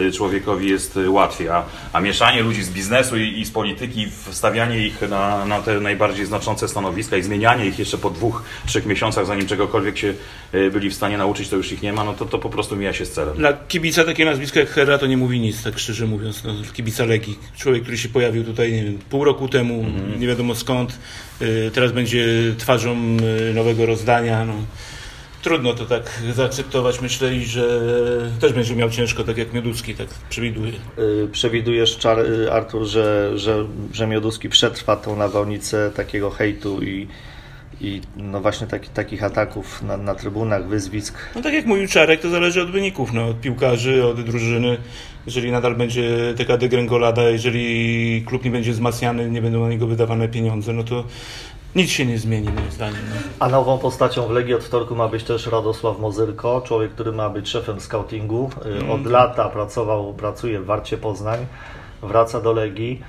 e, 0.08 0.12
człowiekowi 0.12 0.70
jest 0.70 0.98
e, 0.98 1.10
łatwiej. 1.10 1.50
A, 1.50 1.64
a 1.94 2.00
mieszanie 2.00 2.42
ludzi 2.44 2.64
z 2.64 2.70
biznesu 2.70 3.18
i, 3.18 3.40
i 3.40 3.46
z 3.46 3.52
polityki, 3.52 4.08
wstawianie 4.30 4.88
ich 4.88 5.02
na, 5.10 5.46
na 5.46 5.62
te 5.62 5.80
najbardziej 5.80 6.26
znaczące 6.26 6.68
stanowiska 6.68 7.18
i 7.18 7.24
zmienianie 7.24 7.66
ich 7.66 7.80
jeszcze 7.80 7.98
po 7.98 8.10
dwóch, 8.10 8.44
trzech 8.66 8.86
miesiącach, 8.86 9.26
zanim 9.26 9.48
czegokolwiek 9.48 9.98
się 9.98 10.14
e, 10.52 10.70
byli 10.70 10.90
w 10.90 10.94
stanie 10.94 11.18
nauczyć, 11.18 11.50
to 11.50 11.56
już 11.56 11.72
ich 11.72 11.82
nie 11.82 11.94
ma, 11.94 12.04
no 12.04 12.14
to, 12.14 12.26
to 12.26 12.38
po 12.40 12.50
prostu 12.50 12.76
mija 12.76 12.94
się 12.94 13.06
z 13.06 13.12
celem. 13.12 13.38
Dla 13.38 13.54
kibica 13.54 14.01
takie 14.04 14.26
nazwisko 14.26 14.60
jak 14.60 14.70
Herra 14.70 14.98
to 14.98 15.08
nie 15.08 15.18
mówi 15.18 15.40
nic, 15.40 15.64
tak 15.64 15.80
szczerze 15.80 16.08
mówiąc. 16.08 16.44
No, 16.44 16.54
kibica 16.74 17.06
Legii. 17.06 17.40
Człowiek, 17.58 17.82
który 17.82 17.98
się 17.98 18.10
pojawił 18.10 18.44
tutaj, 18.44 18.72
nie 18.74 18.84
wiem, 18.84 19.00
pół 19.10 19.24
roku 19.24 19.48
temu, 19.48 19.86
nie 20.20 20.28
wiadomo 20.28 20.56
skąd. 20.56 21.00
y, 21.42 21.72
Teraz 21.74 21.92
będzie 21.92 22.26
twarzą 22.58 23.18
y, 23.50 23.54
nowego 23.54 23.86
rozdania. 23.86 24.46
No. 24.46 24.54
Trudno 25.42 25.74
to 25.74 25.86
tak 25.86 26.22
zaakceptować. 26.34 27.02
Myślę, 27.02 27.36
i 27.36 27.46
że 27.46 27.82
też 28.40 28.54
będzie 28.54 28.76
miał 28.76 28.90
ciężko, 28.90 29.24
tak 29.24 29.38
jak 29.38 29.54
Mioduski, 29.54 29.96
tak 29.96 30.08
przewiduję. 30.30 30.74
Y, 31.00 31.28
Przewidujesz, 31.32 31.98
Artur, 32.52 32.86
że, 32.86 33.32
że, 33.36 33.68
że 33.94 34.08
Mioduski 34.08 34.50
przetrwa 34.50 34.96
tą 34.96 35.16
nawałnicę 35.16 35.92
takiego 35.96 36.30
hejtu 36.30 36.84
i, 36.84 37.08
i 37.82 38.02
no 38.18 38.42
właśnie 38.42 38.68
taki, 38.68 38.90
takich 38.90 39.24
ataków 39.24 39.84
na, 39.84 39.98
na 39.98 40.16
trybunach, 40.16 40.68
wyzwisk. 40.68 41.18
No 41.36 41.42
tak 41.42 41.54
jak 41.54 41.66
mówił 41.66 41.88
Czarek, 41.88 42.22
to 42.22 42.30
zależy 42.30 42.62
od 42.62 42.72
wyników, 42.72 43.14
no, 43.14 43.28
od 43.28 43.42
piłkarzy, 43.42 44.06
od 44.06 44.22
drużyny. 44.22 44.78
Jeżeli 45.26 45.52
nadal 45.52 45.76
będzie 45.76 46.34
taka 46.38 46.58
degrengolada, 46.58 47.22
jeżeli 47.22 48.24
klub 48.28 48.46
nie 48.46 48.52
będzie 48.52 48.72
wzmacniany, 48.72 49.30
nie 49.30 49.42
będą 49.42 49.64
na 49.64 49.70
niego 49.70 49.88
wydawane 49.88 50.28
pieniądze, 50.28 50.74
no 50.74 50.84
to 50.84 51.04
nic 51.76 51.90
się 51.90 52.06
nie 52.06 52.20
zmieni 52.20 52.50
moim 52.50 52.72
zdaniem. 52.72 53.02
No. 53.10 53.16
A 53.40 53.50
nową 53.50 53.78
postacią 53.78 54.28
w 54.28 54.32
Legii 54.32 54.54
od 54.54 54.64
wtorku 54.64 54.96
ma 54.96 55.08
być 55.08 55.24
też 55.24 55.48
Radosław 55.48 56.00
Mozyrko, 56.00 56.62
człowiek, 56.66 56.92
który 56.92 57.12
ma 57.12 57.30
być 57.30 57.50
szefem 57.50 57.80
scoutingu. 57.82 58.50
Y, 58.82 58.92
Od 58.92 59.06
lata 59.06 59.50
pracował, 59.50 60.14
pracuje 60.14 60.60
w 60.60 60.66
Warcie 60.66 60.98
Poznań, 60.98 61.46
wraca 62.02 62.42
do 62.42 62.54
Legii. 62.54 63.02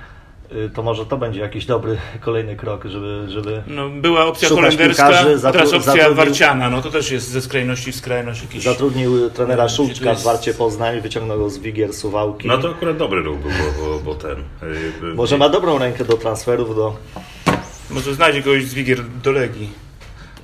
Y, 0.51 0.69
To 0.69 0.83
może 0.83 1.05
to 1.05 1.17
będzie 1.17 1.39
jakiś 1.39 1.65
dobry 1.65 1.97
kolejny 2.21 2.55
krok, 2.55 2.85
żeby, 2.85 3.25
żeby 3.29 3.63
No, 3.67 3.89
była 3.89 4.25
opcja 4.25 4.49
holenderska, 4.49 5.07
piłkarzy, 5.09 5.39
teraz 5.51 5.73
opcja 5.73 5.93
zatrudnił- 5.93 6.15
warciana. 6.15 6.69
No 6.69 6.81
to 6.81 6.91
też 6.91 7.11
jest 7.11 7.29
ze 7.29 7.41
skrajności 7.41 7.91
w 7.91 7.95
skrajność 7.95 8.41
jakiś. 8.41 8.63
zatrudnił 8.63 9.29
trenera 9.29 9.63
No, 9.63 9.69
Szulczka 9.69 10.09
jest- 10.09 10.21
w 10.21 10.25
Warcie 10.25 10.53
Poznań, 10.53 11.01
wyciągnął 11.01 11.37
go 11.39 11.49
z 11.49 11.57
Wigier 11.57 11.93
Suwałki. 11.93 12.47
No 12.47 12.57
to 12.57 12.69
akurat 12.69 12.97
dobry 12.97 13.21
ruch 13.21 13.39
był, 13.39 13.51
bo, 13.51 13.83
bo, 13.85 13.99
bo 13.99 14.15
ten... 14.15 14.31
y, 14.31 15.05
y, 15.11 15.13
Może 15.15 15.37
ma 15.37 15.49
dobrą 15.49 15.77
rękę 15.77 16.05
do 16.05 16.13
transferów, 16.17 16.75
do... 16.75 16.95
Może 17.89 18.13
znajdzie 18.13 18.41
kogoś 18.43 18.65
z 18.65 18.73
Wigier 18.73 18.99
do 19.23 19.31
Legii. 19.31 19.82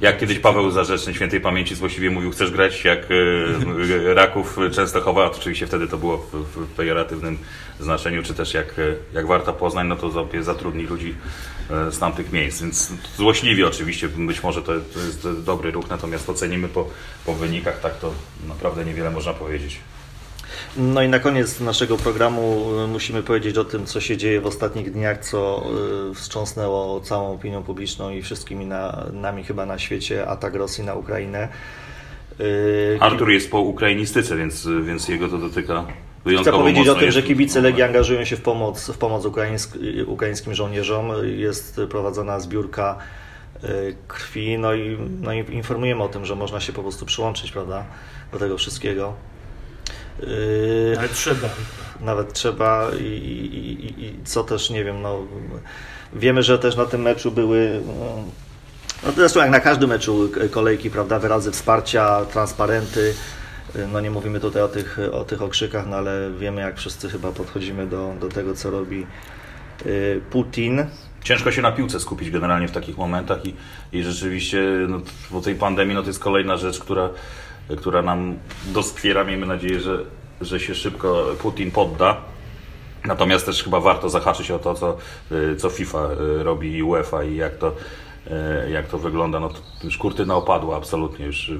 Jak 0.01 0.17
kiedyś 0.17 0.39
Paweł 0.39 0.71
Zarzeczny 0.71 1.13
świętej 1.13 1.41
pamięci 1.41 1.75
złośliwie 1.75 2.09
mówił, 2.09 2.31
chcesz 2.31 2.51
grać 2.51 2.85
jak 2.85 2.99
e, 3.11 4.13
Raków 4.13 4.57
Częstochowa, 4.71 5.31
oczywiście 5.31 5.67
wtedy 5.67 5.87
to 5.87 5.97
było 5.97 6.17
w, 6.17 6.31
w 6.31 6.67
pejoratywnym 6.67 7.37
znaczeniu, 7.79 8.23
czy 8.23 8.33
też 8.33 8.53
jak, 8.53 8.79
e, 8.79 8.95
jak 9.13 9.27
Warta 9.27 9.53
Poznań, 9.53 9.87
no 9.87 9.95
to 9.95 10.27
zatrudni 10.41 10.83
ludzi 10.83 11.15
e, 11.69 11.91
z 11.91 11.99
tamtych 11.99 12.31
miejsc. 12.31 12.61
Więc 12.61 12.93
złośliwie 13.17 13.67
oczywiście, 13.67 14.07
być 14.07 14.43
może 14.43 14.61
to, 14.61 14.73
to 14.93 14.99
jest 14.99 15.27
dobry 15.43 15.71
ruch, 15.71 15.89
natomiast 15.89 16.29
ocenimy 16.29 16.67
po, 16.67 16.87
po 17.25 17.33
wynikach, 17.33 17.79
tak 17.79 17.99
to 17.99 18.13
naprawdę 18.47 18.85
niewiele 18.85 19.11
można 19.11 19.33
powiedzieć. 19.33 19.79
No 20.77 21.01
i 21.01 21.09
na 21.09 21.19
koniec 21.19 21.59
naszego 21.59 21.97
programu 21.97 22.71
y, 22.83 22.87
musimy 22.87 23.23
powiedzieć 23.23 23.57
o 23.57 23.65
tym, 23.65 23.85
co 23.85 24.01
się 24.01 24.17
dzieje 24.17 24.41
w 24.41 24.45
ostatnich 24.45 24.91
dniach, 24.91 25.25
co 25.25 25.63
y, 26.11 26.15
wstrząsnęło 26.15 27.01
całą 27.01 27.33
opinią 27.33 27.63
publiczną 27.63 28.09
i 28.09 28.21
wszystkimi 28.21 28.65
na, 28.65 29.05
nami 29.13 29.43
chyba 29.43 29.65
na 29.65 29.79
świecie, 29.79 30.27
atak 30.27 30.55
Rosji 30.55 30.83
na 30.83 30.95
Ukrainę. 30.95 31.47
Y, 32.39 32.97
Artur 32.99 33.29
jest 33.29 33.51
po 33.51 33.59
ukrainistyce, 33.59 34.35
więc, 34.35 34.67
więc 34.83 35.07
jego 35.07 35.29
to 35.29 35.37
dotyka 35.37 35.85
Chcę 36.41 36.51
powiedzieć 36.51 36.87
o 36.87 36.95
tym, 36.95 37.11
że 37.11 37.23
kibice 37.23 37.61
Legii 37.61 37.83
angażują 37.83 38.25
się 38.25 38.35
w 38.35 38.41
pomoc, 38.41 38.91
w 38.91 38.97
pomoc 38.97 39.25
ukraińsk, 39.25 39.77
ukraińskim 40.05 40.53
żołnierzom. 40.53 41.11
Jest 41.23 41.81
prowadzona 41.89 42.39
zbiórka 42.39 42.97
krwi, 44.07 44.57
no 44.57 44.73
i, 44.73 44.97
no 45.21 45.33
i 45.33 45.55
informujemy 45.55 46.03
o 46.03 46.07
tym, 46.07 46.25
że 46.25 46.35
można 46.35 46.59
się 46.59 46.73
po 46.73 46.81
prostu 46.81 47.05
przyłączyć 47.05 47.51
prawda, 47.51 47.85
do 48.31 48.39
tego 48.39 48.57
wszystkiego. 48.57 49.13
Y, 50.23 50.95
Ale 50.99 51.09
trzeba. 51.09 51.49
nawet 51.99 52.33
trzeba 52.33 52.91
i, 52.99 53.03
i, 53.03 54.03
i, 54.05 54.23
co 54.25 54.43
też 54.43 54.69
nie 54.69 54.83
wiem, 54.83 55.01
no 55.01 55.19
wiemy, 56.13 56.43
że 56.43 56.59
też 56.59 56.75
na 56.75 56.85
tym 56.85 57.01
meczu 57.01 57.31
były 57.31 57.81
no, 57.85 58.23
no 59.05 59.11
zresztą 59.11 59.39
jak 59.39 59.49
na 59.49 59.59
każdym 59.59 59.89
meczu 59.89 60.29
kolejki, 60.51 60.89
prawda, 60.89 61.19
wyrazy 61.19 61.51
wsparcia, 61.51 62.25
transparenty. 62.25 63.13
No 63.91 63.99
nie 63.99 64.11
mówimy 64.11 64.39
tutaj 64.39 64.61
o 64.61 64.67
tych, 64.67 64.99
o 65.11 65.23
tych 65.23 65.41
okrzykach, 65.41 65.87
no 65.87 65.95
ale 65.97 66.31
wiemy 66.39 66.61
jak 66.61 66.77
wszyscy 66.77 67.09
chyba 67.09 67.31
podchodzimy 67.31 67.87
do, 67.87 68.13
do 68.19 68.29
tego, 68.29 68.53
co 68.53 68.71
robi 68.71 69.07
y, 69.85 70.21
Putin. 70.31 70.85
Ciężko 71.23 71.51
się 71.51 71.61
na 71.61 71.71
piłce 71.71 71.99
skupić 71.99 72.31
generalnie 72.31 72.67
w 72.67 72.71
takich 72.71 72.97
momentach 72.97 73.45
i, 73.45 73.55
i 73.91 74.03
rzeczywiście 74.03 74.63
no, 74.87 75.01
po 75.31 75.41
tej 75.41 75.55
pandemii 75.55 75.95
no, 75.95 76.01
to 76.01 76.07
jest 76.07 76.19
kolejna 76.19 76.57
rzecz, 76.57 76.79
która, 76.79 77.09
która 77.77 78.01
nam 78.01 78.37
doskwiera. 78.65 79.23
Miejmy 79.23 79.45
nadzieję, 79.45 79.79
że, 79.79 79.99
że 80.41 80.59
się 80.59 80.75
szybko 80.75 81.25
Putin 81.41 81.71
podda. 81.71 82.17
Natomiast 83.05 83.45
też 83.45 83.63
chyba 83.63 83.79
warto 83.79 84.09
zahaczyć 84.09 84.51
o 84.51 84.59
to, 84.59 84.73
co, 84.73 84.97
y, 85.31 85.55
co 85.55 85.69
FIFA 85.69 86.09
y, 86.39 86.43
robi 86.43 86.77
i 86.77 86.83
UEFA 86.83 87.23
i 87.23 87.35
jak 87.35 87.57
to, 87.57 87.75
jak 88.71 88.87
to 88.87 88.97
wygląda. 88.97 89.39
No, 89.39 89.49
to 89.49 89.55
już 89.83 89.97
kurtyna 89.97 90.35
opadła 90.35 90.77
absolutnie. 90.77 91.25
Już 91.25 91.51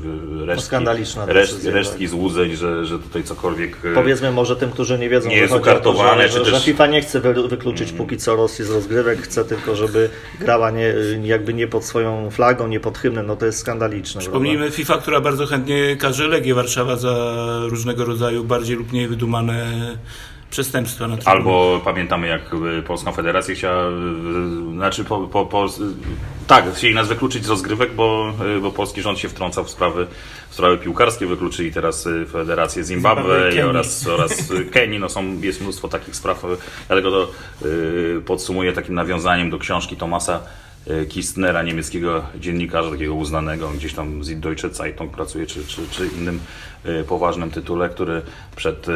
resztki, 0.46 0.66
skandaliczna 0.68 1.28
decyzja, 1.28 1.72
resztki 1.72 2.08
złudzeń, 2.08 2.56
że, 2.56 2.86
że 2.86 3.00
tutaj 3.00 3.24
cokolwiek... 3.24 3.86
y, 3.86 3.94
Powiedzmy 3.96 4.32
może 4.32 4.56
tym, 4.56 4.72
którzy 4.72 5.00
nie 5.00 5.10
wiedzą, 5.10 5.30
Nie 5.30 5.36
że 5.36 5.42
jest 5.42 5.54
o 5.54 5.56
to, 5.56 5.62
ukartowane, 5.62 6.28
że, 6.30 6.40
czy 6.40 6.46
że, 6.46 6.52
też- 6.52 6.66
FIFA 6.66 6.88
nie 6.88 7.02
chce 7.02 7.20
wy, 7.20 7.48
wykluczyć 7.48 7.92
póki 7.92 8.18
co 8.18 8.36
Rosji 8.36 8.66
z 8.66 8.70
rozgrywek, 8.72 9.22
chce 9.22 9.46
tylko, 9.46 9.76
żeby 9.76 10.10
grała 10.40 10.72
nie, 10.72 10.94
jakby 11.24 11.54
nie 11.54 11.68
pod 11.68 11.86
swoją 11.86 12.30
flagą, 12.32 12.68
nie 12.68 12.80
pod 12.80 12.98
hymnem, 12.98 13.26
no 13.28 13.36
to 13.36 13.46
jest 13.46 13.60
skandaliczne. 13.60 14.14
prawda? 14.14 14.22
Przypomnijmy 14.32 14.72
FIFA, 14.72 14.98
która 14.98 15.22
bardzo 15.22 15.46
chętnie 15.46 15.96
karze 15.96 16.28
Legię 16.28 16.54
Warszawa 16.54 16.96
za 16.96 17.36
różnego 17.70 18.06
rodzaju 18.06 18.44
bardziej 18.44 18.76
lub 18.78 18.92
mniej 18.92 19.08
wydumane 19.08 19.68
przestępstwa 20.50 21.08
na 21.08 21.18
trybunach. 21.18 21.38
Albo 21.38 21.82
pamiętamy, 21.84 22.28
jak 22.28 22.42
y, 22.80 22.82
Polską 22.82 23.12
Federację 23.12 23.56
chciała, 23.56 23.90
y, 23.90 24.74
znaczy 24.74 25.04
po, 25.04 25.20
po, 25.20 25.46
po, 25.46 25.68
tak, 26.48 26.74
chcieli 26.74 26.96
nas 26.96 27.08
wykluczyć 27.08 27.46
z 27.46 27.50
rozgrywek, 27.50 27.94
bo, 27.94 28.34
y, 28.58 28.62
bo 28.62 28.72
polski 28.72 29.02
rząd 29.02 29.20
się 29.20 29.30
wtrącał 29.30 29.64
w 29.64 29.70
sprawy, 29.70 30.08
w 30.50 30.54
sprawy 30.54 30.78
piłkarskie, 30.78 31.26
wykluczyli 31.26 31.72
teraz 31.72 32.08
Federację 32.32 32.84
Zimbabwe 32.84 33.22
Zimbabwe 33.24 33.50
Kenii. 33.50 33.64
oraz, 33.64 34.08
oraz 34.08 34.50
Kenii, 34.74 35.00
no 35.00 35.10
są, 35.10 35.42
jest 35.42 35.62
mnóstwo 35.62 35.88
takich 35.88 36.16
spraw, 36.16 36.46
dlatego 36.88 37.12
to 37.12 37.32
podsumuję 38.26 38.74
takim 38.74 38.96
nawiązaniem 38.96 39.50
do 39.50 39.58
książki 39.58 39.96
Tomasa 39.96 40.40
Kistnera, 41.10 41.64
niemieckiego 41.64 42.24
dziennikarza, 42.40 42.92
takiego 42.92 43.14
uznanego, 43.14 43.70
gdzieś 43.70 43.94
tam 43.94 44.24
z 44.24 44.40
Deutsche 44.40 44.70
Zeitung 44.70 45.12
pracuje, 45.12 45.46
czy, 45.48 45.66
czy, 45.66 45.82
czy 45.92 46.08
innym 46.18 46.40
poważnym 47.08 47.52
tytule, 47.52 47.90
który 47.90 48.22
przed 48.56 48.88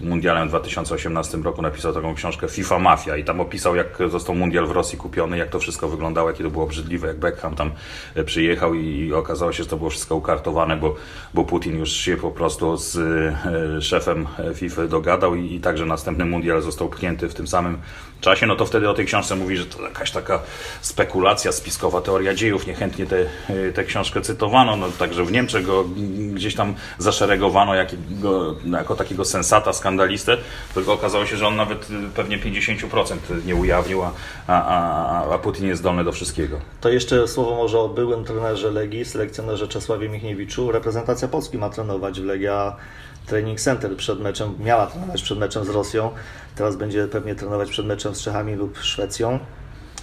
mundialem 0.00 0.48
w 0.48 0.50
2018 0.50 1.38
roku 1.38 1.62
napisał 1.62 1.92
taką 1.92 2.14
książkę 2.14 2.48
FIFA 2.48 2.78
Mafia 2.78 3.16
i 3.16 3.24
tam 3.24 3.40
opisał, 3.40 3.76
jak 3.76 3.98
został 4.10 4.34
mundial 4.34 4.66
w 4.66 4.70
Rosji 4.70 4.98
kupiony, 4.98 5.38
jak 5.38 5.48
to 5.48 5.58
wszystko 5.58 5.88
wyglądało, 5.88 6.30
jakie 6.30 6.44
to 6.44 6.50
było 6.50 6.64
obrzydliwe, 6.64 7.08
jak 7.08 7.18
Beckham 7.18 7.54
tam 7.54 7.70
y, 8.16 8.24
przyjechał 8.24 8.74
i, 8.74 9.12
okazało 9.12 9.52
się, 9.52 9.62
że 9.62 9.68
to 9.68 9.76
było 9.76 9.90
wszystko 9.90 10.16
ukartowane, 10.16 10.76
bo, 10.76 10.94
bo 11.34 11.44
Putin 11.44 11.78
już 11.78 11.92
się 11.92 12.16
po 12.16 12.30
prostu 12.30 12.76
z 12.76 12.96
y, 12.96 13.82
szefem 13.82 14.26
FIFA 14.54 14.86
dogadał 14.86 15.34
i, 15.34 15.54
i 15.54 15.60
także 15.60 15.86
następny 15.86 16.24
mundial 16.24 16.62
został 16.62 16.88
pchnięty 16.88 17.28
w 17.28 17.34
tym 17.34 17.46
samym 17.46 17.78
czasie, 18.20 18.46
no 18.46 18.56
to 18.56 18.66
wtedy 18.66 18.90
o 18.90 18.94
tej 18.94 19.06
książce 19.06 19.36
mówi, 19.36 19.56
że 19.56 19.66
to 19.66 19.82
jakaś 19.82 20.10
taka 20.10 20.42
spekulacja, 20.80 21.52
spiskowa 21.52 22.00
teoria 22.00 22.34
dziejów, 22.34 22.66
niechętnie 22.66 23.06
tę 23.06 23.22
te, 23.46 23.72
tę 23.72 23.84
książkę 23.84 24.20
cytowano, 24.20 24.76
no 24.76 24.88
także 24.98 25.24
w 25.24 25.32
Niemczech 25.32 25.66
go 25.66 25.84
gdzieś 26.32 26.54
tam 26.54 26.74
zaszeregowano 26.98 27.74
jakiego, 27.74 28.56
jako 28.64 28.96
takiego 28.96 29.24
sensata, 29.24 29.72
skandalistę, 29.82 30.36
tylko 30.74 30.92
okazało 30.92 31.26
się, 31.26 31.36
że 31.36 31.46
on 31.46 31.56
nawet 31.56 31.90
y, 31.90 31.94
pewnie 32.14 32.38
50% 32.38 33.16
nie 33.46 33.56
ujawnił, 33.56 34.02
a, 34.02 34.12
a, 34.46 35.34
a, 35.34 35.38
Putin 35.38 35.66
jest 35.66 35.80
zdolny 35.80 36.04
do 36.04 36.12
wszystkiego. 36.12 36.60
To 36.80 36.88
jeszcze 36.88 37.28
słowo 37.28 37.56
może 37.56 37.78
o 37.78 37.88
byłym 37.88 38.24
trenerze 38.24 38.70
Legii, 38.70 39.04
selekcjonerze 39.04 39.68
Czesławie 39.68 40.08
Michniewiczu. 40.08 40.72
Reprezentacja 40.72 41.28
Polski 41.28 41.58
ma 41.58 41.70
trenować 41.70 42.20
w 42.20 42.24
Legia 42.24 42.76
Training 43.26 43.60
Center 43.60 43.96
przed 43.96 44.20
meczem, 44.20 44.54
miała 44.60 44.86
trenować 44.86 45.22
przed 45.22 45.38
meczem 45.38 45.64
z 45.64 45.68
Rosją, 45.68 46.10
teraz 46.56 46.76
będzie 46.76 47.06
pewnie 47.06 47.34
trenować 47.34 47.70
przed 47.70 47.86
meczem 47.86 48.14
z 48.14 48.22
Czechami 48.22 48.54
lub 48.54 48.78
Szwecją. 48.78 49.38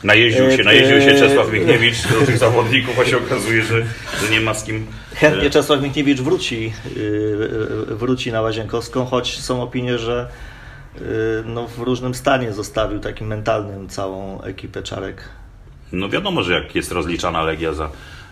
Najeździł 0.04 0.52
się, 0.52 0.62
E, 0.62 0.64
najeździł 0.64 1.02
się 1.02 1.12
e, 1.12 1.20
Czesław 1.20 1.54
Michniewicz 1.54 2.08
do 2.08 2.26
tych 2.26 2.38
zawodników, 2.38 3.00
a 3.00 3.06
się 3.06 3.18
okazuje, 3.18 3.64
że, 3.64 3.86
że 4.22 4.32
nie 4.32 4.42
ma 4.42 4.54
z 4.54 4.64
kim. 4.64 4.88
Chętnie 5.16 5.48
e, 5.48 5.50
Czesław 5.50 5.82
Michniewicz 5.82 6.22
wróci, 6.22 6.74
yy, 6.96 7.96
wróci 7.96 8.32
na 8.32 8.42
Łazienkowską, 8.42 9.06
choć 9.06 9.40
są 9.40 9.64
opinie, 9.64 9.98
że 9.98 10.30
no, 11.46 11.68
w 11.68 11.80
różnym 11.80 12.16
stanie 12.16 12.54
zostawił 12.54 13.00
takim 13.00 13.28
mentalnym 13.28 13.90
całą 13.90 14.42
ekipę 14.42 14.84
Czarek. 14.84 15.30
No 15.92 16.10
wiadomo, 16.10 16.44
że 16.44 16.54
jak 16.54 16.76
jest 16.76 16.92
rozliczana 16.92 17.44
Legia 17.44 17.74
za, 17.74 17.90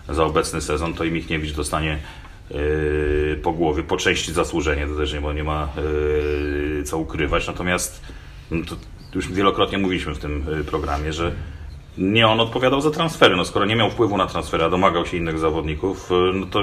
za 0.08 0.24
obecny 0.24 0.60
sezon, 0.60 0.94
to 0.94 1.04
i 1.04 1.10
Michniewicz 1.10 1.52
dostanie 1.52 1.98
yy, 2.50 3.40
po 3.42 3.52
głowie, 3.52 3.82
po 3.82 3.96
części 3.96 4.32
zasłużenie, 4.32 4.86
to 4.86 4.96
też 4.96 5.12
nie, 5.12 5.20
bo 5.20 5.32
nie 5.32 5.44
ma 5.44 5.68
yy, 6.76 6.82
co 6.84 6.98
ukrywać. 6.98 7.46
Natomiast 7.46 8.00
no 8.50 8.64
to 8.66 8.76
już 9.14 9.32
wielokrotnie 9.32 9.78
mówiliśmy 9.78 10.14
w 10.14 10.18
tym 10.18 10.46
programie, 10.66 11.12
że 11.12 11.32
nie 11.98 12.28
on 12.28 12.40
odpowiadał 12.40 12.80
za 12.80 12.90
transfery. 12.90 13.36
No, 13.36 13.44
skoro 13.44 13.64
nie 13.64 13.76
miał 13.76 13.90
wpływu 13.90 14.16
na 14.16 14.26
transfery, 14.26 14.64
a 14.64 14.70
domagał 14.70 15.06
się 15.06 15.16
innych 15.16 15.38
zawodników, 15.38 16.10
yy, 16.10 16.32
no 16.34 16.46
to, 16.46 16.62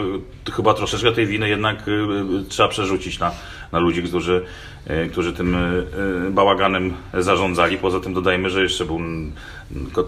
chyba 0.52 0.74
troszeczkę 0.74 1.12
tej 1.12 1.28
winy 1.28 1.50
jednak 1.50 1.88
yy, 1.88 2.44
trzeba 2.50 2.70
przerzucić 2.70 3.20
na, 3.20 3.32
na 3.72 3.80
ludzi, 3.80 4.04
którzy, 4.04 4.46
yy, 4.90 5.10
którzy 5.10 5.34
tym 5.34 5.58
yy, 6.24 6.32
bałaganem 6.32 6.94
zarządzali. 7.14 7.78
Poza 7.78 8.00
tym 8.00 8.14
dodajmy, 8.14 8.50
że 8.50 8.64
jeszcze 8.64 8.86
był 8.86 9.00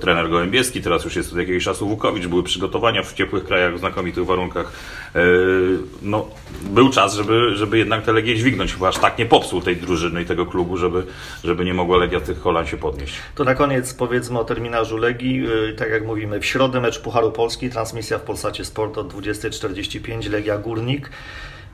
trener 0.02 0.30
Gołębieski, 0.30 0.82
teraz 0.82 1.06
już 1.06 1.16
jest 1.16 1.34
od 1.34 1.40
jakiegoś 1.40 1.64
czasu 1.64 1.88
Wukowicz, 1.88 2.28
były 2.28 2.44
przygotowania 2.44 3.04
w 3.04 3.14
ciepłych 3.14 3.44
krajach, 3.44 3.76
w 3.76 3.80
znakomitych 3.80 4.26
warunkach. 4.26 4.72
Yy, 5.16 5.78
No, 6.02 6.28
był 6.64 6.90
czas, 6.90 7.16
żeby, 7.16 7.56
żeby 7.56 7.78
jednak 7.78 8.04
tę 8.04 8.14
Legię 8.14 8.36
dźwignąć, 8.36 8.74
chyba 8.74 8.88
aż 8.88 8.98
tak 8.98 9.18
nie 9.18 9.26
popsuł 9.26 9.62
tej 9.62 9.76
drużyny 9.76 10.22
i 10.22 10.26
tego 10.26 10.46
klubu, 10.46 10.78
żeby, 10.78 11.04
żeby 11.44 11.66
nie 11.66 11.74
mogła 11.74 11.98
Legia 11.98 12.20
tych 12.20 12.42
kolan 12.42 12.68
się 12.68 12.78
podnieść. 12.78 13.14
To 13.36 13.44
na 13.44 13.56
koniec 13.56 13.94
powiedzmy 13.94 14.40
o 14.40 14.44
terminarzu 14.44 14.98
Legii. 14.98 15.48
Tak 15.78 15.90
jak 15.90 16.06
mówimy, 16.06 16.40
w 16.40 16.46
środę 16.46 16.82
mecz 16.82 17.00
Pucharu 17.00 17.32
Polski, 17.32 17.70
transmisja 17.70 18.18
w 18.18 18.22
Polsacie 18.22 18.66
Sport 18.66 18.98
od 18.98 19.14
20.45, 19.14 20.32
Legia 20.32 20.58
Górnik. 20.58 21.10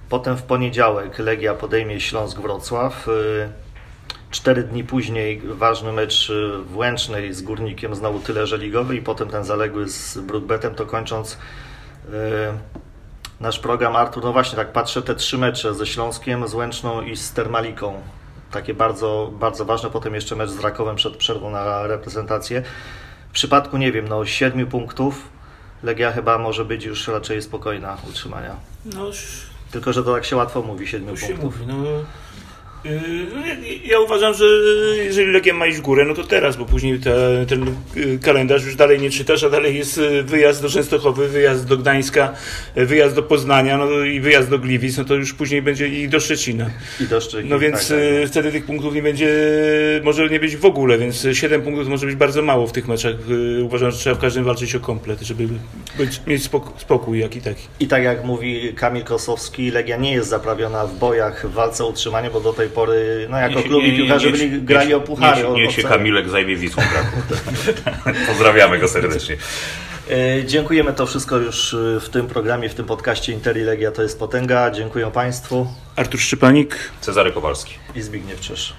Potem 0.09 0.37
w 0.37 0.43
poniedziałek 0.43 1.19
Legia 1.19 1.53
podejmie 1.53 1.99
Śląsk 1.99 2.39
Wrocław. 2.39 3.07
Yy, 3.07 3.49
Cztery 4.31 4.63
dni 4.63 4.83
później 4.83 5.41
ważny 5.45 5.91
mecz 5.91 6.29
yy, 6.29 6.63
w 6.63 6.77
Łęcznej 6.77 7.33
z 7.33 7.41
Górnikiem, 7.41 7.95
znowu 7.95 8.19
tyle, 8.19 8.47
że 8.47 8.57
ligowy 8.57 8.95
i 8.95 9.01
potem 9.01 9.29
ten 9.29 9.43
zaległy 9.43 9.89
z 9.89 10.17
Brudbetem, 10.17 10.75
to 10.75 10.85
kończąc 10.85 11.37
yy, 12.09 12.13
nasz 13.39 13.59
program 13.59 13.95
Artur, 13.95 14.23
no 14.23 14.33
właśnie 14.33 14.55
tak 14.55 14.71
patrzę, 14.71 15.01
te 15.01 15.15
trzy 15.15 15.37
mecze 15.37 15.73
ze 15.73 15.85
Śląskiem, 15.85 16.47
z 16.47 16.53
Łęczną 16.53 17.01
i 17.01 17.15
z 17.15 17.33
Termaliką. 17.33 18.01
Takie 18.51 18.73
bardzo, 18.73 19.31
bardzo 19.33 19.65
ważne, 19.65 19.89
potem 19.89 20.15
jeszcze 20.15 20.35
mecz 20.35 20.49
z 20.49 20.59
Rakowem 20.59 20.95
przed 20.95 21.17
przerwą 21.17 21.49
na 21.49 21.87
reprezentację. 21.87 22.63
W 23.29 23.31
przypadku, 23.33 23.77
nie 23.77 23.91
wiem, 23.91 24.07
no 24.07 24.25
siedmiu 24.25 24.67
punktów 24.67 25.29
Legia 25.83 26.11
chyba 26.11 26.37
może 26.37 26.65
być 26.65 26.85
już 26.85 27.07
raczej 27.07 27.41
spokojna 27.41 27.97
utrzymania. 28.09 28.55
No, 28.85 29.05
już 29.05 29.52
Tylko, 29.73 29.93
że 29.93 30.03
to 30.03 30.13
tak 30.13 30.25
się 30.25 30.35
łatwo 30.35 30.61
mówi, 30.61 30.87
siedmiu 30.87 31.11
to 31.11 31.17
się 31.17 31.27
punktów. 31.27 31.59
mówi. 31.59 31.73
No, 31.73 31.83
ja, 32.85 33.55
ja 33.85 33.99
uważam, 33.99 34.33
że 34.33 34.45
jeżeli 34.97 35.31
Legia 35.31 35.53
ma 35.53 35.67
iść 35.67 35.77
w 35.77 35.81
górę, 35.81 36.05
no 36.05 36.13
to 36.13 36.23
teraz, 36.23 36.55
bo 36.55 36.65
później 36.65 36.99
te, 36.99 37.45
ten 37.49 37.75
yy, 37.95 38.19
kalendarz 38.19 38.65
już 38.65 38.75
dalej 38.75 38.99
nie 38.99 39.09
czytasz, 39.09 39.43
a 39.43 39.49
dalej 39.49 39.77
jest 39.77 39.97
yy, 39.97 40.23
wyjazd 40.23 40.61
do 40.61 40.69
Częstochowy, 40.69 41.27
wyjazd 41.27 41.67
do 41.67 41.77
Gdańska, 41.77 42.33
yy, 42.75 42.85
wyjazd 42.85 43.15
do 43.15 43.23
Poznania 43.23 43.77
no, 43.77 44.03
i 44.03 44.19
wyjazd 44.19 44.49
do 44.49 44.59
Gliwic, 44.59 44.97
no 44.97 45.05
to 45.05 45.15
już 45.15 45.33
później 45.33 45.61
będzie 45.61 45.87
i 45.87 46.09
do 46.09 46.19
Szczecina. 46.19 46.69
I 47.01 47.03
do 47.03 47.21
Szczecin, 47.21 47.49
No 47.49 47.59
więc 47.59 47.79
tak, 47.79 47.87
tak. 47.87 47.97
yy, 47.97 48.27
wtedy 48.27 48.51
tych 48.51 48.65
punktów 48.65 48.95
nie 48.95 49.01
będzie, 49.01 49.29
może 50.03 50.29
nie 50.29 50.39
być 50.39 50.55
w 50.57 50.65
ogóle, 50.65 50.97
więc 50.97 51.27
7 51.33 51.61
punktów 51.61 51.87
może 51.87 52.05
być 52.05 52.15
bardzo 52.15 52.41
mało 52.41 52.67
w 52.67 52.71
tych 52.71 52.87
meczach. 52.87 53.13
Yy, 53.27 53.63
Uważam, 53.63 53.91
że 53.91 53.97
trzeba 53.97 54.15
w 54.15 54.19
każdym 54.19 54.43
walczyć 54.43 54.75
o 54.75 54.79
komplet, 54.79 55.21
żeby 55.21 55.47
być, 55.97 56.21
mieć 56.27 56.43
spokój, 56.43 56.71
spokój 56.77 57.19
jak 57.19 57.35
i 57.35 57.41
taki. 57.41 57.67
I 57.79 57.87
tak 57.87 58.03
jak 58.03 58.23
mówi 58.23 58.73
Kamil 58.75 59.03
Kosowski, 59.03 59.71
Legia 59.71 59.97
nie 59.97 60.13
jest 60.13 60.29
zaprawiona 60.29 60.85
w 60.87 60.95
bojach, 60.95 61.47
w 61.47 61.53
walce 61.53 61.83
o 61.83 61.87
utrzymanie, 61.87 62.29
bo 62.29 62.39
do 62.39 62.53
tej 62.53 62.69
pory, 62.73 63.27
no 63.29 63.37
jako 63.37 63.55
Niech- 63.55 63.65
klub 63.67 63.83
i 63.83 63.91
nie- 63.91 63.97
piłkarze 63.97 64.31
byli, 64.31 64.61
grali 64.61 64.93
o 64.93 65.01
puchary. 65.01 65.41
Niech, 65.43 65.53
niech 65.53 65.69
o 65.69 65.71
się. 65.71 65.83
Kamilek 65.83 66.29
zajmie 66.29 66.55
Wisłą 66.55 66.83
Kraków. 66.91 67.39
Pozdrawiamy 68.27 68.79
go 68.79 68.87
serdecznie. 68.87 69.37
E, 70.11 70.45
Dziękujemy 70.45 70.93
to 70.93 71.05
wszystko 71.05 71.37
już 71.37 71.73
e, 71.73 71.99
w 71.99 72.09
tym 72.09 72.27
programie, 72.27 72.69
w 72.69 72.73
tym 72.75 72.85
podcaście 72.85 73.33
Interi 73.33 73.61
Legia 73.61 73.91
to 73.91 74.03
jest 74.03 74.19
potęga. 74.19 74.71
Dziękuję 74.71 75.11
Państwu 75.11 75.67
Artur 75.95 76.19
Szczepanik. 76.19 76.77
Cezary 77.01 77.31
Kowalski. 77.31 77.73
i 77.95 78.01
Zbigniew 78.01 78.39
Czesz. 78.39 78.73